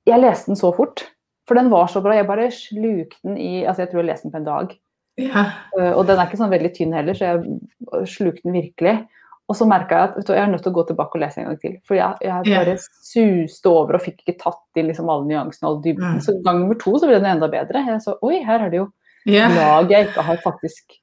jeg 0.07 0.21
leste 0.21 0.47
den 0.47 0.57
så 0.57 0.75
fort. 0.75 1.05
For 1.47 1.55
den 1.55 1.71
var 1.71 1.87
så 1.87 2.01
bra. 2.03 2.13
Jeg 2.15 2.27
bare 2.27 2.51
slukte 2.51 3.17
den 3.25 3.37
i 3.39 3.65
Altså, 3.65 3.79
jeg 3.83 3.91
tror 3.91 4.03
jeg 4.03 4.07
leste 4.07 4.23
den 4.23 4.33
på 4.33 4.37
en 4.39 4.45
dag. 4.45 4.79
Yeah. 5.19 5.97
Og 5.97 6.07
den 6.07 6.19
er 6.19 6.27
ikke 6.27 6.39
sånn 6.39 6.51
veldig 6.51 6.75
tynn 6.75 6.93
heller, 6.93 7.13
så 7.15 7.21
jeg 7.21 8.07
slukte 8.07 8.43
den 8.45 8.53
virkelig. 8.53 9.07
Og 9.51 9.57
så 9.59 9.67
merka 9.67 9.99
jeg 9.99 10.09
at 10.09 10.29
du, 10.29 10.31
jeg 10.31 10.45
er 10.45 10.51
nødt 10.53 10.63
til 10.63 10.71
å 10.71 10.77
gå 10.77 10.87
tilbake 10.87 11.19
og 11.19 11.23
lese 11.25 11.43
en 11.43 11.49
gang 11.49 11.59
til. 11.59 11.75
For 11.89 11.99
jeg, 11.99 12.21
jeg 12.23 12.47
bare 12.47 12.77
bare 12.77 13.05
suste 13.11 13.73
over 13.73 13.99
og 13.99 14.05
fikk 14.05 14.23
ikke 14.23 14.39
tatt 14.45 14.79
i 14.79 14.87
liksom 14.87 15.11
alle 15.11 15.27
nyansene 15.27 15.67
og 15.67 15.73
all 15.73 15.81
dybden. 15.85 16.17
Mm. 16.21 16.25
Så 16.25 16.37
gang 16.47 16.63
nummer 16.63 16.79
to 16.79 16.95
så 16.95 17.11
ble 17.11 17.19
den 17.19 17.33
enda 17.33 17.51
bedre. 17.51 17.83
Jeg 17.89 18.03
så 18.07 18.15
oi, 18.23 18.37
her 18.47 18.63
er 18.63 18.71
det 18.71 18.79
jo 18.85 18.87
yeah. 19.27 19.51
lag 19.57 19.91
jeg 19.91 20.09
ikke 20.09 20.25
har 20.31 20.39
faktisk 20.45 21.01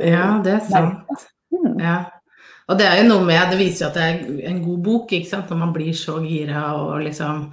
ja, 0.00 0.40
det 0.42 0.56
er 0.56 0.62
sant. 0.66 1.24
Mm. 1.54 1.78
Ja. 1.78 1.96
Og 2.66 2.78
det 2.80 2.86
er 2.88 3.02
jo 3.02 3.08
noe 3.10 3.24
med 3.28 3.52
Det 3.52 3.58
viser 3.60 3.84
jo 3.84 3.90
at 3.90 3.98
det 3.98 4.04
er 4.04 4.48
en 4.50 4.62
god 4.64 4.78
bok, 4.82 5.12
ikke 5.12 5.30
sant, 5.30 5.50
når 5.52 5.60
man 5.60 5.74
blir 5.74 5.92
så 5.96 6.16
gira 6.24 6.66
og 6.80 7.04
liksom 7.04 7.44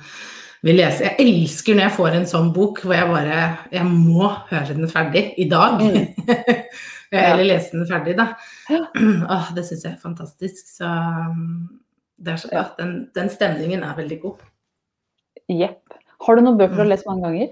vil 0.66 0.78
lese. 0.78 1.10
Jeg 1.10 1.26
elsker 1.26 1.78
når 1.78 1.88
jeg 1.88 1.96
får 1.98 2.18
en 2.18 2.28
sånn 2.30 2.50
bok 2.54 2.84
hvor 2.86 2.94
jeg 2.94 3.10
bare 3.10 3.38
Jeg 3.74 3.86
må 3.90 4.30
høre 4.50 4.78
den 4.78 4.90
ferdig 4.90 5.28
i 5.42 5.48
dag. 5.52 5.82
Eller 7.12 7.44
lese 7.44 7.76
den 7.76 7.88
ferdig, 7.90 8.16
da. 8.16 8.28
Åh, 9.36 9.50
det 9.56 9.66
syns 9.68 9.84
jeg 9.84 9.96
er 9.96 10.04
fantastisk. 10.04 10.62
Så 10.78 10.92
det 12.22 12.36
er 12.36 12.40
så, 12.40 12.52
ja, 12.54 12.68
den, 12.78 12.94
den 13.16 13.32
stemningen 13.34 13.84
er 13.84 13.98
veldig 13.98 14.20
god. 14.22 14.46
Jepp. 15.52 15.98
Har 16.22 16.38
du 16.38 16.46
noen 16.46 16.60
bøker 16.60 16.78
du 16.78 16.84
har 16.84 16.92
lest 16.92 17.10
mange 17.10 17.26
ganger? 17.26 17.52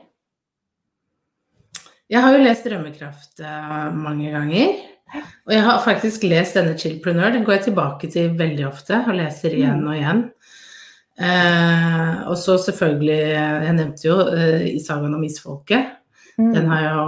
Jeg 2.09 2.25
har 2.25 2.33
jo 2.33 2.41
lest 2.41 2.65
'Drømmekraft' 2.65 3.41
uh, 3.45 3.89
mange 3.93 4.31
ganger. 4.33 4.79
Og 5.45 5.53
jeg 5.53 5.61
har 5.65 5.83
faktisk 5.85 6.23
lest 6.25 6.57
denne 6.57 6.73
'Chillpreneur'. 6.77 7.33
Den 7.35 7.45
går 7.45 7.57
jeg 7.57 7.63
tilbake 7.69 8.09
til 8.09 8.37
veldig 8.37 8.65
ofte 8.69 9.03
og 9.07 9.17
leser 9.17 9.57
igjen 9.57 9.85
og 9.85 9.97
igjen. 9.97 10.23
Uh, 11.19 12.29
og 12.31 12.37
så 12.39 12.55
selvfølgelig 12.63 13.19
Jeg 13.19 13.73
nevnte 13.75 14.07
jo 14.07 14.15
uh, 14.23 14.65
i 14.65 14.79
sagaen 14.79 15.17
om 15.17 15.23
isfolket. 15.23 15.97
Mm. 16.37 16.53
Den 16.55 16.69
har 16.71 16.81
jeg 16.81 16.93
jo 16.95 17.07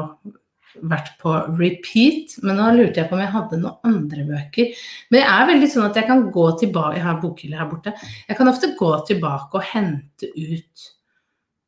vært 0.79 1.13
på 1.21 1.33
repeat. 1.59 2.37
Men 2.45 2.59
nå 2.59 2.69
lurte 2.77 3.01
jeg 3.01 3.09
på 3.09 3.17
om 3.17 3.23
jeg 3.23 3.33
hadde 3.35 3.61
noen 3.61 3.91
andre 3.91 4.27
bøker. 4.29 4.83
Men 5.11 5.23
jeg 5.23 5.31
er 5.33 5.49
veldig 5.51 5.71
sånn 5.73 5.87
at 5.89 5.99
jeg 5.99 6.09
kan 6.09 6.27
gå 6.33 6.45
tilbake 6.61 6.97
Jeg 6.99 7.05
har 7.07 7.21
bokhylle 7.23 7.59
her 7.59 7.71
borte. 7.71 7.95
Jeg 8.27 8.39
kan 8.39 8.51
ofte 8.51 8.73
gå 8.79 8.91
tilbake 9.09 9.59
og 9.59 9.67
hente 9.73 10.31
ut 10.35 10.87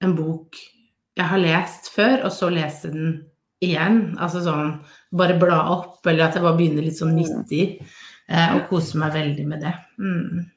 en 0.03 0.15
bok 0.17 0.59
jeg 1.13 1.29
har 1.29 1.41
lest 1.41 1.91
før, 1.93 2.23
og 2.25 2.33
så 2.33 2.49
lese 2.49 2.89
den 2.93 3.11
igjen. 3.63 4.15
Altså 4.21 4.41
sånn 4.45 4.79
bare 5.13 5.37
bla 5.39 5.59
opp, 5.75 5.99
eller 6.09 6.27
at 6.27 6.37
jeg 6.37 6.45
bare 6.45 6.57
begynner 6.57 6.85
litt 6.87 6.97
sånn 6.97 7.13
midt 7.13 7.53
i. 7.53 7.67
Eh, 8.29 8.55
og 8.55 8.65
kose 8.71 8.97
meg 8.97 9.13
veldig 9.13 9.45
med 9.47 9.61
det. 9.65 9.73
Mm. 10.01 10.47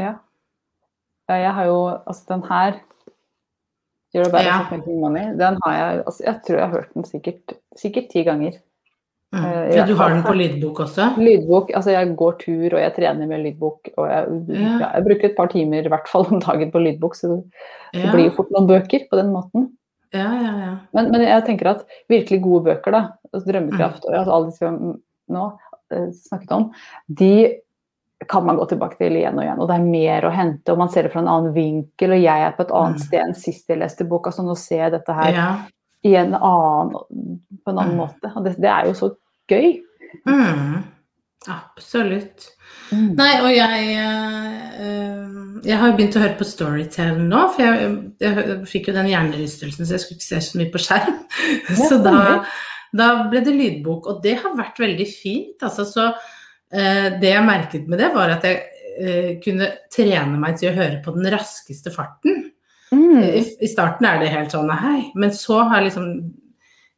Ja. 0.00 0.14
Jeg 1.28 1.52
har 1.52 1.66
jo 1.68 1.80
Altså 2.08 2.24
den 2.30 2.44
her 2.48 2.78
You're 4.14 4.28
about 4.28 4.44
ja. 4.44 4.62
money, 4.86 5.34
den 5.36 5.58
har 5.64 5.74
jeg 5.76 6.02
altså, 6.06 6.22
Jeg 6.24 6.40
tror 6.46 6.56
jeg 6.56 6.64
har 6.64 6.74
hørt 6.74 6.94
den 6.94 7.04
sikkert, 7.04 7.54
sikkert 7.76 8.08
ti 8.12 8.22
ganger. 8.24 8.56
Mm. 9.28 9.42
Uh, 9.44 9.66
ja, 9.76 9.82
du 9.84 9.92
har 9.98 10.14
den 10.14 10.22
på 10.24 10.32
lydbok 10.32 10.80
også? 10.86 11.10
Lydbok. 11.20 11.72
Altså 11.76 11.92
jeg 11.92 12.14
går 12.16 12.38
tur 12.40 12.68
og 12.70 12.80
jeg 12.80 12.94
trener 12.96 13.28
med 13.28 13.42
lydbok. 13.44 13.90
Og 13.96 14.06
jeg, 14.08 14.38
ja. 14.54 14.70
Ja, 14.80 14.88
jeg 14.96 15.04
bruker 15.10 15.28
et 15.28 15.36
par 15.36 15.52
timer 15.52 15.84
i 15.84 15.92
hvert 15.92 16.08
fall 16.08 16.24
om 16.30 16.40
dagen 16.40 16.72
på 16.72 16.80
lydbok, 16.80 17.18
så 17.18 17.34
det 17.92 18.08
blir 18.08 18.30
jo 18.30 18.36
fort 18.38 18.54
noen 18.54 18.70
bøker 18.70 19.04
på 19.10 19.20
den 19.20 19.34
måten. 19.34 19.68
Ja, 20.16 20.30
ja, 20.32 20.52
ja. 20.56 20.74
Men, 20.96 21.10
men, 21.12 21.26
jeg 21.28 21.44
tenker 21.44 21.74
at 21.74 21.84
virkelig 22.08 22.40
gode 22.40 22.64
bøker, 22.70 22.94
da, 22.96 23.02
altså 23.28 23.50
Drømmekraft 23.50 24.06
og 24.08 24.14
altså 24.16 24.36
alle 24.38 24.48
disse 24.48 24.64
vi 24.64 24.70
har 24.70 24.78
nå 25.36 25.42
uh, 25.52 26.06
snakket 26.16 26.54
om, 26.56 26.70
de 27.20 27.32
kan 28.26 28.46
man 28.46 28.56
gå 28.56 28.66
tilbake 28.66 28.98
til 28.98 29.16
igjen 29.16 29.38
og 29.38 29.44
igjen. 29.44 29.60
Og 29.62 29.70
det 29.70 29.78
er 29.78 29.86
mer 29.86 30.26
å 30.26 30.34
hente, 30.34 30.74
og 30.74 30.80
man 30.80 30.90
ser 30.92 31.06
det 31.06 31.12
fra 31.14 31.22
en 31.22 31.30
annen 31.30 31.54
vinkel. 31.54 32.14
Og 32.16 32.22
jeg 32.22 32.44
er 32.44 32.54
på 32.56 32.66
et 32.66 32.76
annet 32.80 32.98
mm. 32.98 33.06
sted 33.06 33.22
enn 33.22 33.34
sist 33.38 33.70
jeg 33.70 33.80
leste 33.80 34.06
boka, 34.10 34.32
så 34.34 34.44
nå 34.46 34.56
ser 34.58 34.86
jeg 34.86 34.94
dette 34.96 35.16
her 35.20 35.34
ja. 35.36 35.48
i 36.08 36.14
en 36.18 36.34
annen, 36.34 37.36
på 37.62 37.72
en 37.72 37.78
annen 37.78 37.94
mm. 37.94 38.00
måte. 38.02 38.32
Og 38.34 38.46
det, 38.46 38.56
det, 38.58 38.70
er 38.72 38.88
jo 38.90 38.96
så 38.98 39.12
gøy. 39.50 39.76
Mm. 40.26 40.80
Absolutt. 41.54 42.48
Mm. 42.90 43.12
Nei, 43.16 43.34
og 43.44 43.50
jeg 43.52 43.92
øh, 44.80 45.60
Jeg 45.64 45.76
har 45.78 45.90
jo 45.90 45.96
begynt 45.96 46.16
å 46.16 46.22
høre 46.22 46.38
på 46.40 46.46
Storytell 46.48 47.20
nå, 47.20 47.42
for 47.54 47.64
jeg, 47.64 47.92
jeg 48.24 48.56
fikk 48.68 48.90
jo 48.90 48.96
den 48.96 49.10
hjernerystelsen, 49.12 49.86
så 49.86 49.94
jeg 49.94 50.02
skulle 50.02 50.18
ikke 50.18 50.28
se 50.28 50.40
så 50.48 50.58
mye 50.58 50.72
på 50.74 50.82
skjerm. 50.82 51.20
så 51.88 52.00
da, 52.02 52.18
da, 52.96 53.08
ble 53.30 53.44
det 53.46 53.54
lydbok, 53.54 54.10
og 54.10 54.20
det 54.26 54.40
har 54.42 54.58
vært 54.58 54.82
veldig 54.82 55.08
fint. 55.12 55.62
Altså, 55.62 55.86
så 55.86 56.10
det 56.68 57.30
jeg 57.30 57.46
merket 57.46 57.86
med 57.88 58.02
det, 58.02 58.10
var 58.12 58.34
at 58.34 58.44
jeg 58.44 58.58
øh, 59.00 59.30
kunne 59.44 59.70
trene 59.94 60.40
meg 60.40 60.58
til 60.60 60.68
å 60.68 60.76
høre 60.76 60.98
på 61.04 61.14
den 61.16 61.30
raskeste 61.32 61.92
farten. 61.94 62.42
Mm. 62.92 63.22
I, 63.24 63.68
starten 63.68 64.08
er 64.08 64.20
det 64.20 64.32
helt 64.32 64.52
sånn 64.52 64.68
hei, 64.72 65.08
men 65.16 65.32
så 65.36 65.62
har 65.64 65.80
jeg 65.80 65.90
liksom 65.90 66.12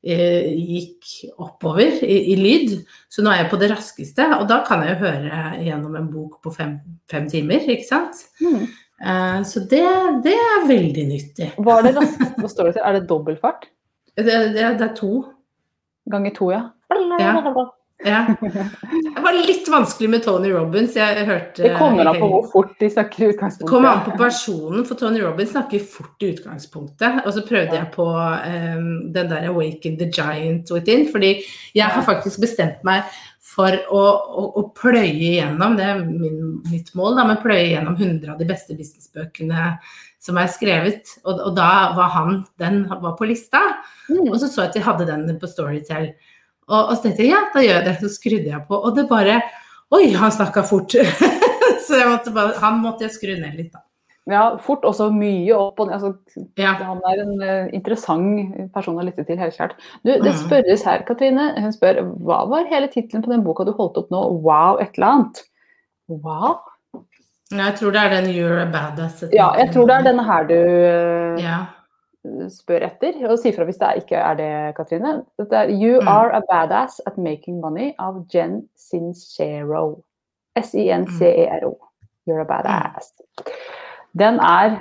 Eh, 0.01 0.47
gikk 0.57 1.35
oppover 1.37 1.99
i, 2.01 2.15
i, 2.33 2.37
lyd. 2.41 2.79
Så 3.13 3.21
nå 3.21 3.33
er 3.33 3.43
jeg 3.43 3.51
på 3.51 3.59
det 3.61 3.69
raskeste, 3.75 4.25
og 4.39 4.47
da 4.49 4.63
kan 4.65 4.81
jeg 4.85 4.95
jo 4.95 5.03
høre 5.03 5.41
gjennom 5.61 5.99
en 5.99 6.07
bok 6.09 6.39
på 6.45 6.53
fem, 6.55 6.79
fem 7.11 7.27
timer, 7.29 7.67
ikke 7.69 7.85
sant. 7.85 8.23
Mm. 8.41 8.65
Så 9.49 9.63
det, 9.69 9.85
det, 10.25 10.33
er 10.37 10.65
veldig 10.69 11.05
nyttig. 11.09 11.51
Hva 11.61 11.79
er 11.79 11.87
det 11.87 11.93
raskeste? 11.99 12.33
Hva 12.41 12.51
står 12.53 12.69
det 12.69 12.73
til? 12.77 12.83
Er 12.85 12.97
det 12.97 13.05
dobbeltfart? 13.13 13.69
Det, 14.21 14.27
det, 14.27 14.65
det 14.77 14.85
er 14.85 14.91
to. 14.93 15.23
Ganger 16.13 16.33
to, 16.37 16.51
ja. 16.53 16.59
ja. 17.23 17.31
Ja. 18.05 18.35
Det 18.41 19.23
var 19.23 19.37
litt 19.47 19.69
vanskelig 19.69 20.09
med 20.11 20.23
Tony 20.25 20.51
Robins. 20.53 20.95
Jeg 20.97 21.25
hørte 21.29 21.63
Det 21.63 21.73
kommer 21.77 22.09
an 22.09 22.21
på 22.21 22.29
hvor 22.33 22.47
fort 22.53 22.73
de 22.81 22.89
snakker 22.91 23.25
i 23.25 23.29
utgangspunktet. 23.35 23.67
Det 23.67 23.73
kommer 23.73 23.91
an 23.91 24.05
på 24.07 24.15
personen, 24.21 24.87
for 24.89 25.01
Tony 25.01 25.21
Robins 25.21 25.53
snakker 25.53 25.85
fort 25.85 26.25
i 26.25 26.31
utgangspunktet. 26.35 27.21
Og 27.27 27.35
så 27.37 27.45
prøvde 27.49 27.77
jeg 27.77 27.91
på 27.95 28.07
um, 28.07 28.89
den 29.13 29.33
der 29.33 29.49
'Awaken 29.51 29.99
the 30.01 30.09
Giant 30.09 30.73
Within', 30.73 31.11
fordi 31.13 31.35
jeg 31.75 31.85
har 31.87 32.03
faktisk 32.03 32.41
bestemt 32.41 32.81
meg 32.85 33.05
for 33.51 33.75
å, 33.91 34.03
å, 34.41 34.45
å 34.61 34.63
pløye 34.77 35.11
igjennom, 35.11 35.75
det 35.79 35.87
er 35.91 36.05
min, 36.05 36.61
mitt 36.71 36.93
mål, 36.95 37.17
da, 37.19 37.25
men 37.27 37.41
pløye 37.43 37.65
igjennom 37.67 37.97
100 37.99 38.31
av 38.31 38.39
de 38.39 38.47
beste 38.47 38.77
businessbøkene 38.79 39.73
som 40.23 40.39
er 40.39 40.51
skrevet. 40.53 41.17
Og, 41.25 41.41
og 41.49 41.57
da 41.57 41.71
var 41.97 42.13
han, 42.15 42.43
den 42.61 42.85
var 42.91 43.17
på 43.19 43.29
lista. 43.29 43.63
Mm. 44.11 44.29
Og 44.29 44.37
så 44.39 44.47
så 44.47 44.67
jeg 44.67 44.71
at 44.71 44.77
de 44.79 44.85
hadde 44.87 45.09
den 45.09 45.41
på 45.41 45.51
Storytel. 45.51 46.13
Og, 46.71 46.81
og 46.81 46.97
så 46.97 47.03
tenkte 47.05 47.27
jeg 47.27 47.35
ja, 47.35 47.43
da 47.53 47.63
gjør 47.65 47.79
jeg 47.79 47.87
det. 47.89 47.97
Så 48.01 48.15
skrudde 48.15 48.53
jeg 48.53 48.65
på, 48.69 48.79
og 48.79 48.97
det 48.97 49.09
bare 49.11 49.41
Oi, 49.91 50.05
han 50.15 50.31
snakka 50.31 50.63
fort! 50.63 50.95
så 51.87 52.03
måtte 52.07 52.31
bare, 52.31 52.55
han 52.63 52.77
måtte 52.79 53.03
jeg 53.03 53.15
skru 53.17 53.33
ned 53.35 53.57
litt, 53.59 53.73
da. 53.75 53.83
Ja, 54.31 54.43
fort 54.63 54.85
også 54.87 55.09
mye 55.11 55.57
opp 55.57 55.81
og 55.83 55.89
ned. 55.89 55.97
Altså, 55.97 56.45
ja. 56.61 56.77
Han 56.79 57.01
er 57.11 57.23
en 57.25 57.33
uh, 57.43 57.73
interessant 57.75 58.53
person 58.71 59.01
å 59.01 59.03
lytte 59.03 59.25
til, 59.27 59.41
helt 59.41 59.57
klart. 59.57 59.75
Du, 60.07 60.13
det 60.23 60.37
spørres 60.39 60.85
her, 60.87 61.03
Katrine. 61.09 61.49
Hun 61.59 61.75
spør 61.75 62.05
hva 62.23 62.45
var 62.53 62.71
hele 62.71 62.87
tittelen 62.93 63.25
på 63.27 63.33
den 63.33 63.43
boka 63.43 63.67
du 63.67 63.73
holdt 63.75 63.99
opp 63.99 64.15
nå? 64.15 64.23
Wow, 64.45 64.79
et 64.79 64.95
eller 64.95 65.09
annet. 65.17 65.43
Wow? 66.07 66.61
Jeg 67.51 67.75
tror 67.81 67.97
det 67.97 68.07
er 68.07 68.15
den 68.15 68.31
You're 68.31 68.63
a 68.63 68.71
Badass. 68.71 69.25
Ja, 69.35 69.51
jeg 69.59 69.75
tror 69.75 69.91
det 69.91 69.99
er 69.99 70.09
denne 70.13 70.31
her 70.31 70.47
du 70.47 70.55
uh, 70.55 71.43
ja 71.43 71.59
spør 72.53 72.85
etter. 72.87 73.17
Og 73.29 73.39
si 73.41 73.53
fra 73.57 73.67
hvis 73.69 73.81
det 73.81 73.91
ikke 74.03 74.21
er 74.21 74.39
det, 74.39 74.53
Katrine. 74.77 75.21
Dette 75.41 75.57
er 75.57 75.73
You 75.73 76.01
mm. 76.01 76.09
are 76.09 76.37
a 76.37 76.43
badass 76.45 77.01
at 77.07 77.19
making 77.19 77.61
money 77.61 77.93
av 77.99 78.25
Jen 78.33 78.63
Sincero. 78.77 80.03
S-i-n-c-e-r-o. 80.59 81.77
You're 82.29 82.43
a 82.43 82.49
badass. 82.49 83.13
Den 84.19 84.41
er 84.43 84.81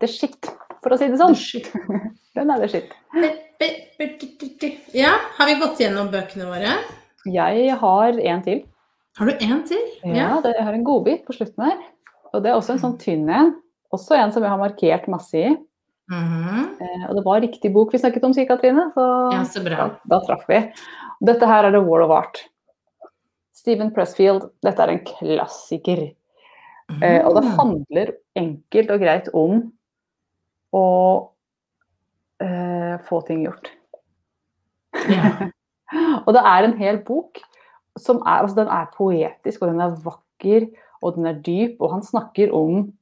the 0.00 0.08
shit, 0.08 0.46
for 0.82 0.94
å 0.94 0.98
si 0.98 1.08
det 1.10 1.18
sånn. 1.20 1.34
Den 2.36 2.50
er 2.50 2.62
the 2.62 2.68
shit. 2.70 2.94
Ja, 4.94 5.16
har 5.36 5.50
vi 5.50 5.58
gått 5.60 5.82
gjennom 5.82 6.10
bøkene 6.12 6.48
våre? 6.50 6.78
Jeg 7.30 7.76
har 7.80 8.20
en 8.20 8.42
til. 8.44 8.64
Har 9.18 9.30
du 9.30 9.44
en 9.46 9.60
til? 9.66 9.82
Ja, 10.02 10.40
det, 10.42 10.56
jeg 10.58 10.66
har 10.66 10.74
en 10.74 10.86
godbit 10.86 11.22
på 11.26 11.36
slutten 11.36 11.68
her. 11.68 11.76
Og 12.34 12.42
det 12.42 12.50
er 12.50 12.58
også 12.58 12.74
en 12.74 12.82
sånn 12.82 12.98
tynn 12.98 13.28
en. 13.30 13.52
Også 13.94 14.16
en 14.18 14.32
som 14.34 14.42
jeg 14.42 14.50
har 14.50 14.60
markert 14.60 15.06
masse 15.10 15.38
i. 15.38 15.52
Mm 16.12 16.24
-hmm. 16.24 16.64
eh, 16.80 17.04
og 17.08 17.16
det 17.16 17.24
var 17.24 17.40
riktig 17.40 17.72
bok 17.72 17.92
vi 17.92 17.98
snakket 17.98 18.24
om, 18.24 18.34
sier 18.34 18.46
Katrine. 18.46 18.90
Så, 18.94 19.04
ja, 19.32 19.44
så 19.44 19.62
da, 19.64 19.90
da, 20.04 20.20
traff 20.20 20.44
vi. 20.48 20.60
Dette 21.20 21.46
her 21.46 21.64
er 21.64 21.70
The 21.70 21.80
War 21.80 22.02
of 22.02 22.10
Art. 22.10 22.44
Stephen 23.52 23.94
Pressfield, 23.94 24.50
dette 24.62 24.82
er 24.82 24.88
en 24.88 25.04
klassiker. 25.04 26.12
Mm. 26.90 27.26
Og 27.26 27.34
det 27.34 27.44
handler 27.56 28.12
enkelt 28.36 28.90
og 28.90 29.00
greit 29.00 29.28
om 29.32 29.72
å 30.72 30.86
uh, 32.42 32.96
få 33.08 33.20
ting 33.26 33.46
gjort. 33.46 33.70
Yeah. 35.08 35.48
og 36.26 36.34
det 36.34 36.42
er 36.44 36.64
en 36.64 36.76
hel 36.76 37.00
bok 37.06 37.40
som 37.96 38.20
er, 38.26 38.42
altså 38.42 38.56
den 38.60 38.68
er 38.68 38.92
poetisk, 38.96 39.62
og 39.62 39.72
den 39.72 39.80
er 39.80 39.96
vakker, 40.04 40.68
og 41.00 41.16
den 41.16 41.26
er 41.26 41.40
dyp, 41.40 41.80
og 41.80 41.92
han 41.92 42.02
snakker 42.02 42.52
om 42.52 42.92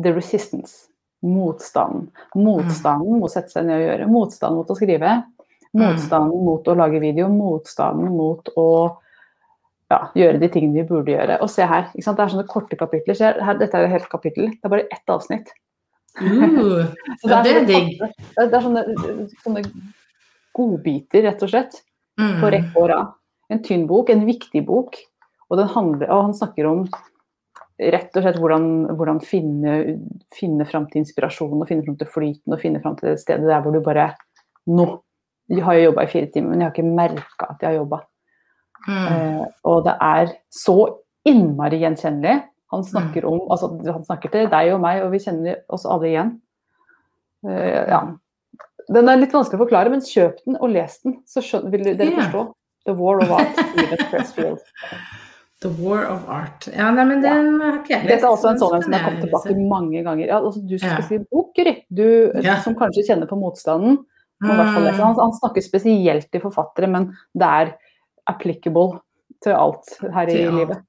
the 0.00 0.14
resistance 0.16 0.88
motstanden. 1.24 2.10
Motstanden 2.36 3.20
mot 3.20 3.30
å 3.30 3.32
sette 3.32 3.54
seg 3.54 3.66
ned 3.68 3.80
og 3.80 3.86
gjøre. 3.86 4.10
Motstanden 4.10 4.60
mot 4.60 4.70
å 4.70 4.78
skrive. 4.78 5.16
Motstanden 5.76 6.46
mot 6.46 6.68
å 6.68 6.76
lage 6.78 7.02
video. 7.02 7.28
Motstanden 7.32 8.12
mot 8.16 8.50
å 8.56 8.68
ja, 9.92 10.00
gjøre 10.18 10.40
de 10.42 10.50
tingene 10.52 10.80
vi 10.80 10.88
burde 10.88 11.14
gjøre. 11.14 11.38
Og 11.44 11.50
se 11.52 11.66
her, 11.68 11.88
det 11.94 12.06
er 12.06 12.32
sånne 12.32 12.48
korte 12.50 12.78
kapitler. 12.78 13.18
Her, 13.18 13.58
dette 13.60 13.78
er 13.78 13.86
jo 13.86 13.90
et 13.90 13.96
helt 13.98 14.10
kapittel. 14.12 14.50
Det 14.54 14.68
er 14.68 14.74
bare 14.74 14.88
ett 14.92 15.12
avsnitt. 15.12 15.52
Uh, 16.16 16.86
det, 17.24 17.34
er 17.36 17.66
det, 17.68 17.82
er 18.40 18.48
det 18.48 18.56
er 18.56 18.64
sånne, 18.64 18.86
sånne 19.44 19.64
godbiter, 20.56 21.26
rett 21.26 21.44
og 21.44 21.52
slett, 21.52 21.82
mm. 22.20 22.38
på 22.40 22.52
rekke 22.54 22.80
og 22.80 22.88
rad. 22.92 23.12
En 23.52 23.60
tynn 23.62 23.84
bok, 23.86 24.10
en 24.10 24.24
viktig 24.26 24.64
bok. 24.66 24.98
Og, 25.46 25.60
handler, 25.70 26.08
og 26.10 26.24
han 26.24 26.32
snakker 26.34 26.66
om 26.66 26.80
rett 27.76 28.14
og 28.16 28.24
slett 28.24 28.38
hvordan, 28.40 28.68
hvordan 28.96 29.18
finne, 29.24 29.72
finne 30.34 30.66
fram 30.68 30.86
til 30.90 31.02
inspirasjon 31.02 31.60
og 31.60 31.68
finne 31.68 31.84
fram 31.84 31.98
til 32.00 32.08
flyten 32.08 32.54
og 32.56 32.62
finne 32.62 32.80
fram 32.82 32.96
til 32.96 33.10
det 33.10 33.20
stedet 33.20 33.48
der 33.48 33.64
hvor 33.64 33.74
du 33.74 33.82
bare 33.84 34.14
Nå! 34.66 34.86
Har 35.62 35.76
jeg 35.76 35.84
jobba 35.86 36.02
i 36.02 36.10
fire 36.10 36.26
timer, 36.34 36.50
men 36.50 36.60
jeg 36.60 36.66
har 36.66 36.72
ikke 36.74 36.96
merka 36.96 37.46
at 37.52 37.60
jeg 37.62 37.68
har 37.68 37.76
jobba. 37.76 38.00
Mm. 38.88 38.96
Eh, 38.96 39.42
og 39.70 39.84
det 39.86 39.92
er 40.02 40.32
så 40.50 40.74
innmari 41.28 41.78
gjenkjennelig. 41.78 42.40
Han 42.74 42.82
snakker 42.82 43.28
om 43.30 43.44
altså 43.54 43.68
Han 43.84 44.02
snakker 44.08 44.32
til 44.32 44.50
deg 44.50 44.72
og 44.74 44.80
meg, 44.82 45.04
og 45.04 45.12
vi 45.14 45.20
kjenner 45.22 45.60
oss 45.70 45.86
alle 45.86 46.08
igjen. 46.10 46.32
Uh, 47.46 47.86
ja. 47.92 48.00
Den 48.90 49.12
er 49.12 49.20
litt 49.20 49.38
vanskelig 49.38 49.60
å 49.60 49.62
forklare, 49.62 49.92
men 49.94 50.02
kjøp 50.02 50.42
den 50.42 50.58
og 50.58 50.74
les 50.74 50.98
den, 51.04 51.20
så 51.30 51.44
skjønner, 51.46 51.70
vil 51.76 51.86
dere 51.92 52.10
forstå. 52.16 52.26
forstå. 52.26 52.44
The 52.86 52.98
War 52.98 53.22
of 53.22 53.30
Art, 53.38 53.62
Stephen 53.70 54.04
Pressfield. 54.10 54.66
The 55.62 55.70
War 55.80 56.04
of 56.12 56.26
Art. 56.28 56.68
Ja, 56.74 56.90
nei, 56.92 57.04
men 57.08 57.22
den 57.24 57.60
har 57.62 57.78
ikke 57.80 57.94
jeg 57.94 58.02
lest. 58.04 58.10
Dette 58.10 58.26
er 58.28 58.34
også 58.34 58.50
en 58.50 58.58
sånn 58.60 58.74
en 58.76 58.82
som 58.82 58.92
har 58.92 59.04
kommet 59.06 59.22
tilbake 59.24 59.48
til 59.48 59.62
mange 59.70 60.02
ganger. 60.04 60.26
Ja, 60.28 60.40
altså, 60.40 60.60
du 60.68 60.76
skal 60.78 60.98
Ja. 60.98 61.06
si 61.08 61.18
bok, 61.18 61.54
Guri, 61.56 61.84
du 61.92 62.32
Ja. 62.44 62.60
som 62.60 62.74
kanskje 62.74 63.06
kjenner 63.08 63.26
på 63.26 63.38
motstanden. 63.40 64.04
Mm. 64.42 64.50
Han, 64.50 65.14
han 65.16 65.32
snakker 65.32 65.62
spesielt 65.64 66.30
til 66.30 66.40
forfattere, 66.42 66.88
men 66.90 67.06
det 67.34 67.46
er 67.48 67.74
applicable 68.28 69.00
til 69.42 69.52
alt 69.52 69.96
her 70.02 70.28
i 70.28 70.44
alt. 70.44 70.54
livet. 70.54 70.82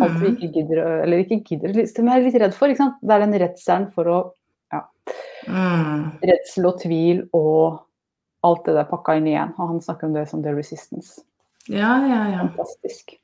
Alt 0.00 0.20
vi 0.20 0.28
Mm. 0.28 0.36
ikke 0.36 0.52
gidder, 0.52 1.02
eller 1.02 1.16
ikke 1.24 1.44
gidder, 1.44 1.86
som 1.86 2.06
jeg 2.06 2.18
er 2.20 2.24
litt 2.30 2.40
redd 2.42 2.54
for. 2.54 2.68
Ikke 2.68 2.76
sant? 2.76 2.94
Det 3.02 3.10
er 3.10 3.18
den 3.26 3.40
redselen 3.40 3.92
for 3.94 4.04
å 4.04 4.32
Mm. 5.48 6.12
Redsel 6.22 6.66
og 6.66 6.80
tvil 6.80 7.28
og 7.34 7.80
alt 8.44 8.64
det 8.64 8.74
der 8.76 8.84
pakka 8.84 9.16
inn 9.16 9.26
igjen. 9.26 9.52
Og 9.58 9.68
han 9.68 9.80
snakker 9.80 10.04
om 10.04 10.12
det 10.12 10.28
som 10.28 10.42
the 10.42 10.54
resistance. 10.54 11.20
Ja, 11.68 11.98
ja, 12.06 12.30
ja. 12.30 12.38
Fantastisk. 12.46 13.16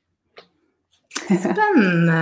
Spennende. 1.29 2.21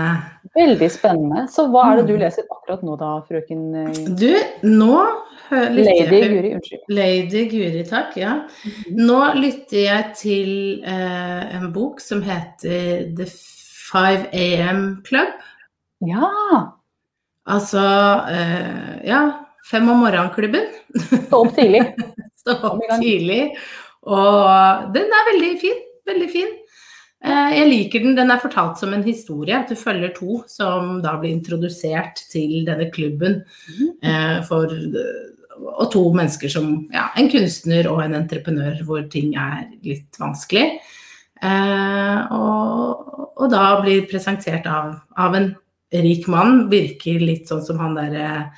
Veldig 0.58 0.90
spennende. 0.92 1.46
Så 1.52 1.68
hva 1.72 1.86
er 1.92 2.02
det 2.02 2.08
du 2.10 2.20
leser 2.20 2.48
akkurat 2.52 2.84
nå 2.86 2.98
da, 3.00 3.12
frøken 3.28 3.64
eh, 3.84 4.00
Du, 4.20 4.30
nå 4.68 4.98
Lady 5.52 6.22
Guri? 6.28 6.54
Unnskyld. 6.58 6.84
Lady 6.92 7.44
Guri, 7.52 7.84
takk. 7.88 8.18
Ja. 8.20 8.34
Nå 8.92 9.20
lytter 9.40 9.80
jeg 9.84 10.14
til 10.20 10.52
eh, 10.84 11.44
en 11.58 11.70
bok 11.76 12.02
som 12.04 12.24
heter 12.26 13.08
The 13.18 13.30
5 13.88 14.28
AM 14.34 14.86
Club. 15.08 15.36
Ja! 16.08 16.32
Altså 17.48 17.84
eh, 18.28 19.08
ja, 19.08 19.22
Fem 19.68 19.90
om 19.92 20.00
morgenen-klubben. 20.00 20.70
Stå 21.28 21.42
opp 21.44 21.56
tidlig. 21.58 21.84
Stå 22.42 22.56
opp 22.70 22.84
tidlig. 23.02 23.42
Og 24.08 24.94
den 24.96 25.12
er 25.12 25.28
veldig 25.34 25.52
fin. 25.60 25.82
Veldig 26.08 26.30
fin. 26.32 26.54
Eh, 27.26 27.50
Jeg 27.58 27.70
liker 27.70 28.04
den. 28.04 28.16
Den 28.18 28.32
er 28.32 28.40
fortalt 28.42 28.78
som 28.80 28.94
en 28.94 29.04
historie. 29.04 29.56
At 29.58 29.70
du 29.70 29.76
følger 29.76 30.14
to 30.16 30.44
som 30.48 31.02
da 31.02 31.16
blir 31.18 31.34
introdusert 31.34 32.22
til 32.32 32.66
denne 32.68 32.92
klubben. 32.94 33.44
eh, 34.04 34.44
For, 34.48 34.70
og 35.58 35.92
to 35.92 36.04
mennesker 36.14 36.50
som 36.50 36.88
ja, 36.94 37.08
En 37.18 37.30
kunstner 37.30 37.88
og 37.90 38.04
en 38.04 38.14
entreprenør 38.14 38.84
hvor 38.86 39.02
ting 39.10 39.36
er 39.36 39.66
litt 39.84 40.18
vanskelig. 40.20 40.80
Eh, 41.42 42.32
og, 42.34 43.32
og 43.38 43.52
da 43.52 43.82
blir 43.82 44.08
presentert 44.10 44.66
av, 44.70 44.96
av 45.18 45.36
en 45.36 45.56
rik 45.94 46.28
mann. 46.28 46.68
Virker 46.70 47.20
litt 47.20 47.48
sånn 47.50 47.66
som 47.66 47.80
han 47.82 47.96
derre 47.98 48.52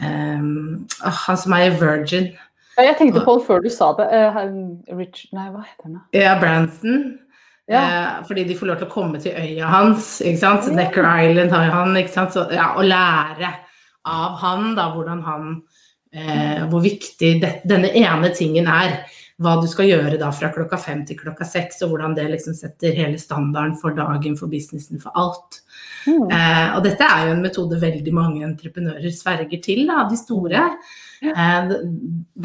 eh, 0.00 0.40
Han 0.40 1.36
som 1.40 1.52
er 1.56 1.70
i 1.70 1.76
Virgin. 1.80 2.34
Ja, 2.76 2.90
jeg 2.90 2.98
tenkte 2.98 3.22
på 3.24 3.38
det 3.38 3.46
før 3.46 3.62
du 3.64 3.70
sa 3.72 3.86
det. 3.96 4.04
Uh, 4.12 4.96
Rich 4.98 5.30
Nei, 5.32 5.46
hva 5.48 5.62
heter 5.64 5.86
han? 5.86 6.00
Ja, 6.12 6.34
Branson. 6.40 7.18
Ja. 7.66 7.82
Eh, 7.82 8.26
fordi 8.28 8.44
de 8.46 8.56
får 8.58 8.70
lov 8.70 8.80
til 8.80 8.88
å 8.88 8.92
komme 8.92 9.20
til 9.22 9.34
øya 9.34 9.70
hans. 9.70 10.20
ikke 10.22 10.42
sant? 10.42 10.68
Necker 10.74 11.06
Island 11.26 11.54
har 11.54 11.72
han. 11.74 11.96
ikke 11.98 12.14
sant? 12.14 12.34
Så, 12.36 12.46
ja, 12.54 12.72
og 12.78 12.86
lære 12.86 13.52
av 14.06 14.38
han 14.42 14.74
da, 14.78 14.90
hvordan 14.94 15.22
han 15.26 15.48
eh, 16.14 16.62
Hvor 16.70 16.84
viktig 16.84 17.36
det, 17.42 17.52
denne 17.66 17.90
ene 17.90 18.30
tingen 18.34 18.70
er. 18.70 19.00
Hva 19.42 19.58
du 19.60 19.66
skal 19.68 19.90
gjøre 19.90 20.16
da 20.16 20.30
fra 20.32 20.48
klokka 20.48 20.78
fem 20.80 21.02
til 21.04 21.18
klokka 21.18 21.44
seks, 21.44 21.82
og 21.84 21.90
hvordan 21.92 22.14
det 22.16 22.24
liksom 22.32 22.54
setter 22.56 22.94
hele 22.96 23.18
standarden 23.20 23.74
for 23.76 23.92
dagen, 23.92 24.38
for 24.38 24.48
businessen, 24.48 25.02
for 25.02 25.12
alt. 25.12 25.58
Mm. 26.06 26.30
Eh, 26.32 26.70
og 26.78 26.80
dette 26.86 27.04
er 27.04 27.26
jo 27.26 27.34
en 27.34 27.42
metode 27.44 27.80
veldig 27.82 28.14
mange 28.16 28.46
entreprenører 28.46 29.12
sverger 29.12 29.60
til, 29.60 29.84
da, 29.90 30.06
de 30.08 30.16
store. 30.16 30.62
Eh, 31.20 31.74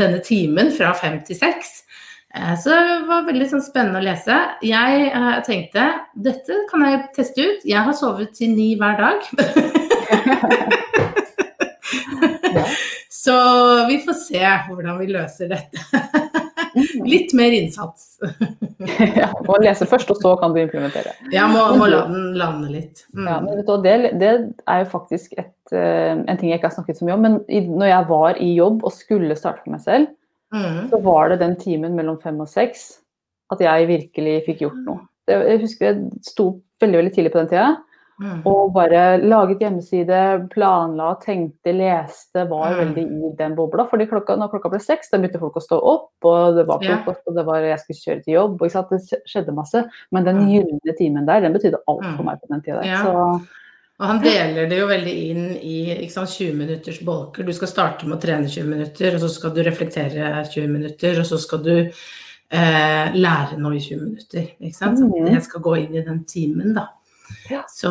denne 0.04 0.20
timen 0.26 0.74
fra 0.76 0.92
fem 0.98 1.22
til 1.28 1.40
seks. 1.40 1.78
Eh, 2.36 2.56
så 2.60 2.70
det 2.70 3.00
var 3.10 3.26
veldig 3.28 3.48
sånn, 3.52 3.64
spennende 3.66 4.00
å 4.00 4.06
lese. 4.06 4.38
Jeg 4.66 5.10
uh, 5.12 5.40
tenkte 5.48 5.88
dette 6.16 6.64
kan 6.72 6.86
jeg 6.88 7.04
teste 7.18 7.48
ut. 7.48 7.66
Jeg 7.68 7.82
har 7.88 7.96
sovet 7.98 8.32
til 8.38 8.54
ni 8.56 8.74
hver 8.80 8.96
dag. 9.02 9.20
Så 13.22 13.36
vi 13.86 14.00
får 14.02 14.16
se 14.18 14.42
hvordan 14.42 14.98
vi 14.98 15.08
løser 15.12 15.52
dette. 15.52 15.78
Mm. 16.72 17.04
Litt 17.06 17.34
mer 17.38 17.54
innsats. 17.54 18.16
ja, 19.20 19.28
må 19.46 19.60
lese 19.62 19.86
først, 19.86 20.10
og 20.10 20.18
så 20.24 20.32
kan 20.42 20.56
du 20.56 20.62
implementere. 20.64 21.14
Ja, 21.34 21.46
må, 21.52 21.68
må 21.78 21.90
la 21.92 22.06
den 22.10 22.32
lande 22.40 22.72
litt. 22.72 23.04
Mm. 23.14 23.28
Ja, 23.28 23.36
men 23.44 23.60
vet 23.60 23.70
du, 23.70 23.76
det, 23.84 23.94
det 24.24 24.32
er 24.66 24.82
jo 24.82 24.88
faktisk 24.96 25.36
et, 25.38 25.54
eh, 25.76 26.16
en 26.16 26.40
ting 26.40 26.50
jeg 26.50 26.58
ikke 26.58 26.72
har 26.72 26.78
snakket 26.80 26.98
så 26.98 27.06
mye 27.06 27.18
om. 27.20 27.28
Men 27.28 27.38
i, 27.46 27.62
når 27.68 27.92
jeg 27.92 28.10
var 28.10 28.42
i 28.42 28.50
jobb 28.56 28.88
og 28.88 28.96
skulle 28.96 29.38
starte 29.38 29.62
for 29.66 29.76
meg 29.76 29.84
selv, 29.86 30.10
Mm. 30.54 30.90
så 30.90 31.02
var 31.04 31.30
det 31.30 31.40
den 31.40 31.56
timen 31.56 31.96
mellom 31.96 32.20
fem 32.22 32.40
og 32.42 32.48
seks 32.48 33.00
at 33.52 33.60
jeg 33.60 33.88
virkelig 33.88 34.46
fikk 34.46 34.60
gjort 34.66 34.86
noe. 34.86 35.00
Jeg 35.28 35.60
husker 35.62 35.86
jeg 35.94 36.12
sto 36.22 36.62
veldig 36.82 36.98
veldig 37.00 37.14
tidlig 37.16 37.32
på 37.32 37.40
den 37.40 37.48
tida 37.48 37.78
Mm. 38.22 38.44
og 38.46 38.74
bare 38.76 39.18
laget 39.18 39.60
hjemmeside, 39.64 40.48
planla, 40.52 41.16
tenkte, 41.24 41.74
leste, 41.74 42.44
var 42.48 42.70
Mm. 42.70 42.78
veldig 42.94 43.06
i 43.08 43.36
den 43.36 43.56
bobla. 43.56 43.88
fordi 43.90 44.06
klokka, 44.06 44.36
når 44.38 44.52
klokka 44.52 44.70
ble 44.70 44.80
seks, 44.80 45.10
da 45.10 45.18
begynte 45.18 45.40
folk 45.40 45.56
å 45.56 45.62
stå 45.62 45.80
opp, 45.82 46.12
og 46.24 46.56
det 46.56 46.68
var 46.68 46.78
frokost, 46.80 47.22
og 47.26 47.36
det 47.36 47.46
var 47.48 47.62
jeg 47.62 47.80
skulle 47.80 47.98
kjøre 47.98 48.24
til 48.24 48.34
jobb. 48.36 48.62
og 48.62 48.70
Det 48.92 49.22
skjedde 49.26 49.56
masse. 49.56 49.90
Men 50.12 50.24
den 50.24 50.36
Mm. 50.38 50.50
gylne 50.52 50.98
timen 51.00 51.26
der, 51.26 51.40
den 51.42 51.54
betydde 51.54 51.80
alt 51.88 52.04
for 52.06 52.22
Mm. 52.24 52.26
meg 52.26 52.40
på 52.42 52.48
den 52.50 52.62
tida. 52.62 52.82
Så 53.04 53.48
Og 54.02 54.08
han 54.10 54.20
deler 54.24 54.66
det 54.68 54.80
jo 54.80 54.88
veldig 54.90 55.12
inn 55.30 55.44
i 55.62 55.76
ikke 55.94 56.16
sant, 56.16 56.32
20 56.34 56.56
minutters 56.58 56.98
bolker. 57.06 57.46
Du 57.46 57.54
skal 57.54 57.70
starte 57.70 58.08
med 58.10 58.18
å 58.18 58.22
trene 58.24 58.50
20 58.50 58.66
minutter, 58.72 59.14
og 59.14 59.22
så 59.22 59.30
skal 59.30 59.54
du 59.54 59.62
reflektere 59.68 60.32
20 60.50 60.72
minutter, 60.74 61.20
og 61.22 61.28
så 61.30 61.38
skal 61.44 61.62
du 61.68 61.76
eh, 62.52 63.14
lære 63.16 63.60
noe 63.62 63.78
i 63.78 63.84
20 63.84 64.02
minutter. 64.02 64.48
Ikke 64.60 64.76
sant? 64.76 64.98
Så 65.00 65.06
Mhm. 65.08 65.30
jeg 65.36 65.44
skal 65.46 65.62
gå 65.62 65.76
inn 65.84 65.96
i 65.96 66.02
den 66.04 66.24
timen, 66.26 66.74
da. 66.74 66.88
Ja. 67.50 67.62
Så, 67.70 67.88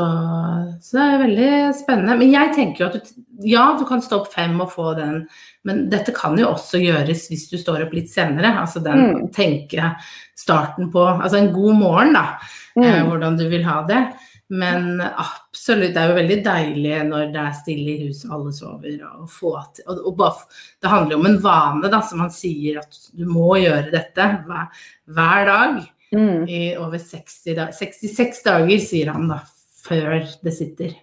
så 0.83 0.99
det 0.99 1.05
er 1.07 1.23
veldig 1.23 1.75
spennende. 1.79 2.19
Men 2.19 2.33
jeg 2.35 2.53
tenker 2.55 2.79
jo 2.85 2.89
at 2.91 2.99
du, 3.09 3.23
ja, 3.49 3.63
du 3.79 3.87
kan 3.89 4.03
stå 4.05 4.19
opp 4.21 4.33
fem 4.35 4.59
og 4.61 4.69
få 4.75 4.91
den, 4.99 5.23
men 5.65 5.89
dette 5.89 6.13
kan 6.13 6.37
jo 6.37 6.51
også 6.51 6.81
gjøres 6.83 7.29
hvis 7.31 7.47
du 7.49 7.57
står 7.57 7.87
opp 7.87 7.95
litt 7.97 8.11
senere. 8.13 8.51
Altså 8.61 8.83
den 8.85 8.99
Mm. 9.15 9.31
tenke 9.33 9.95
starten 10.37 10.91
på 10.93 11.07
Altså 11.23 11.39
en 11.39 11.53
god 11.55 11.75
morgen, 11.81 12.13
da 12.13 12.37
eh, 12.77 13.01
mm. 13.01 13.09
hvordan 13.09 13.39
du 13.39 13.49
vil 13.49 13.65
ha 13.65 13.81
det. 13.89 14.03
Men 14.51 14.99
absolutt, 15.01 15.93
det 15.95 16.01
er 16.03 16.11
jo 16.11 16.17
veldig 16.17 16.37
deilig 16.43 16.97
når 17.07 17.29
det 17.31 17.43
er 17.45 17.53
stille 17.55 17.93
i 17.93 18.09
huset, 18.09 18.33
alle 18.35 18.51
sover. 18.55 18.97
Og 19.21 19.31
få 19.31 19.53
til, 19.77 19.87
og, 19.87 20.03
og 20.11 20.17
bare, 20.19 20.49
det 20.83 20.91
handler 20.91 21.15
jo 21.15 21.21
om 21.21 21.29
en 21.31 21.41
vane, 21.45 21.91
da, 21.93 22.01
som 22.03 22.19
man 22.25 22.33
sier 22.35 22.81
at 22.83 22.99
du 23.15 23.23
må 23.31 23.53
gjøre 23.63 23.93
dette 23.95 24.29
hver, 24.49 24.85
hver 25.15 25.51
dag 25.53 25.81
Mm. 26.11 26.49
i 26.51 26.73
over 26.75 26.99
60 26.99 27.55
dager. 27.55 27.71
66 27.71 28.41
dager, 28.43 28.81
sier 28.83 29.13
han 29.15 29.29
da, 29.31 29.37
før 29.85 30.17
det 30.43 30.53
sitter. 30.57 30.97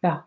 Ja. 0.00 0.22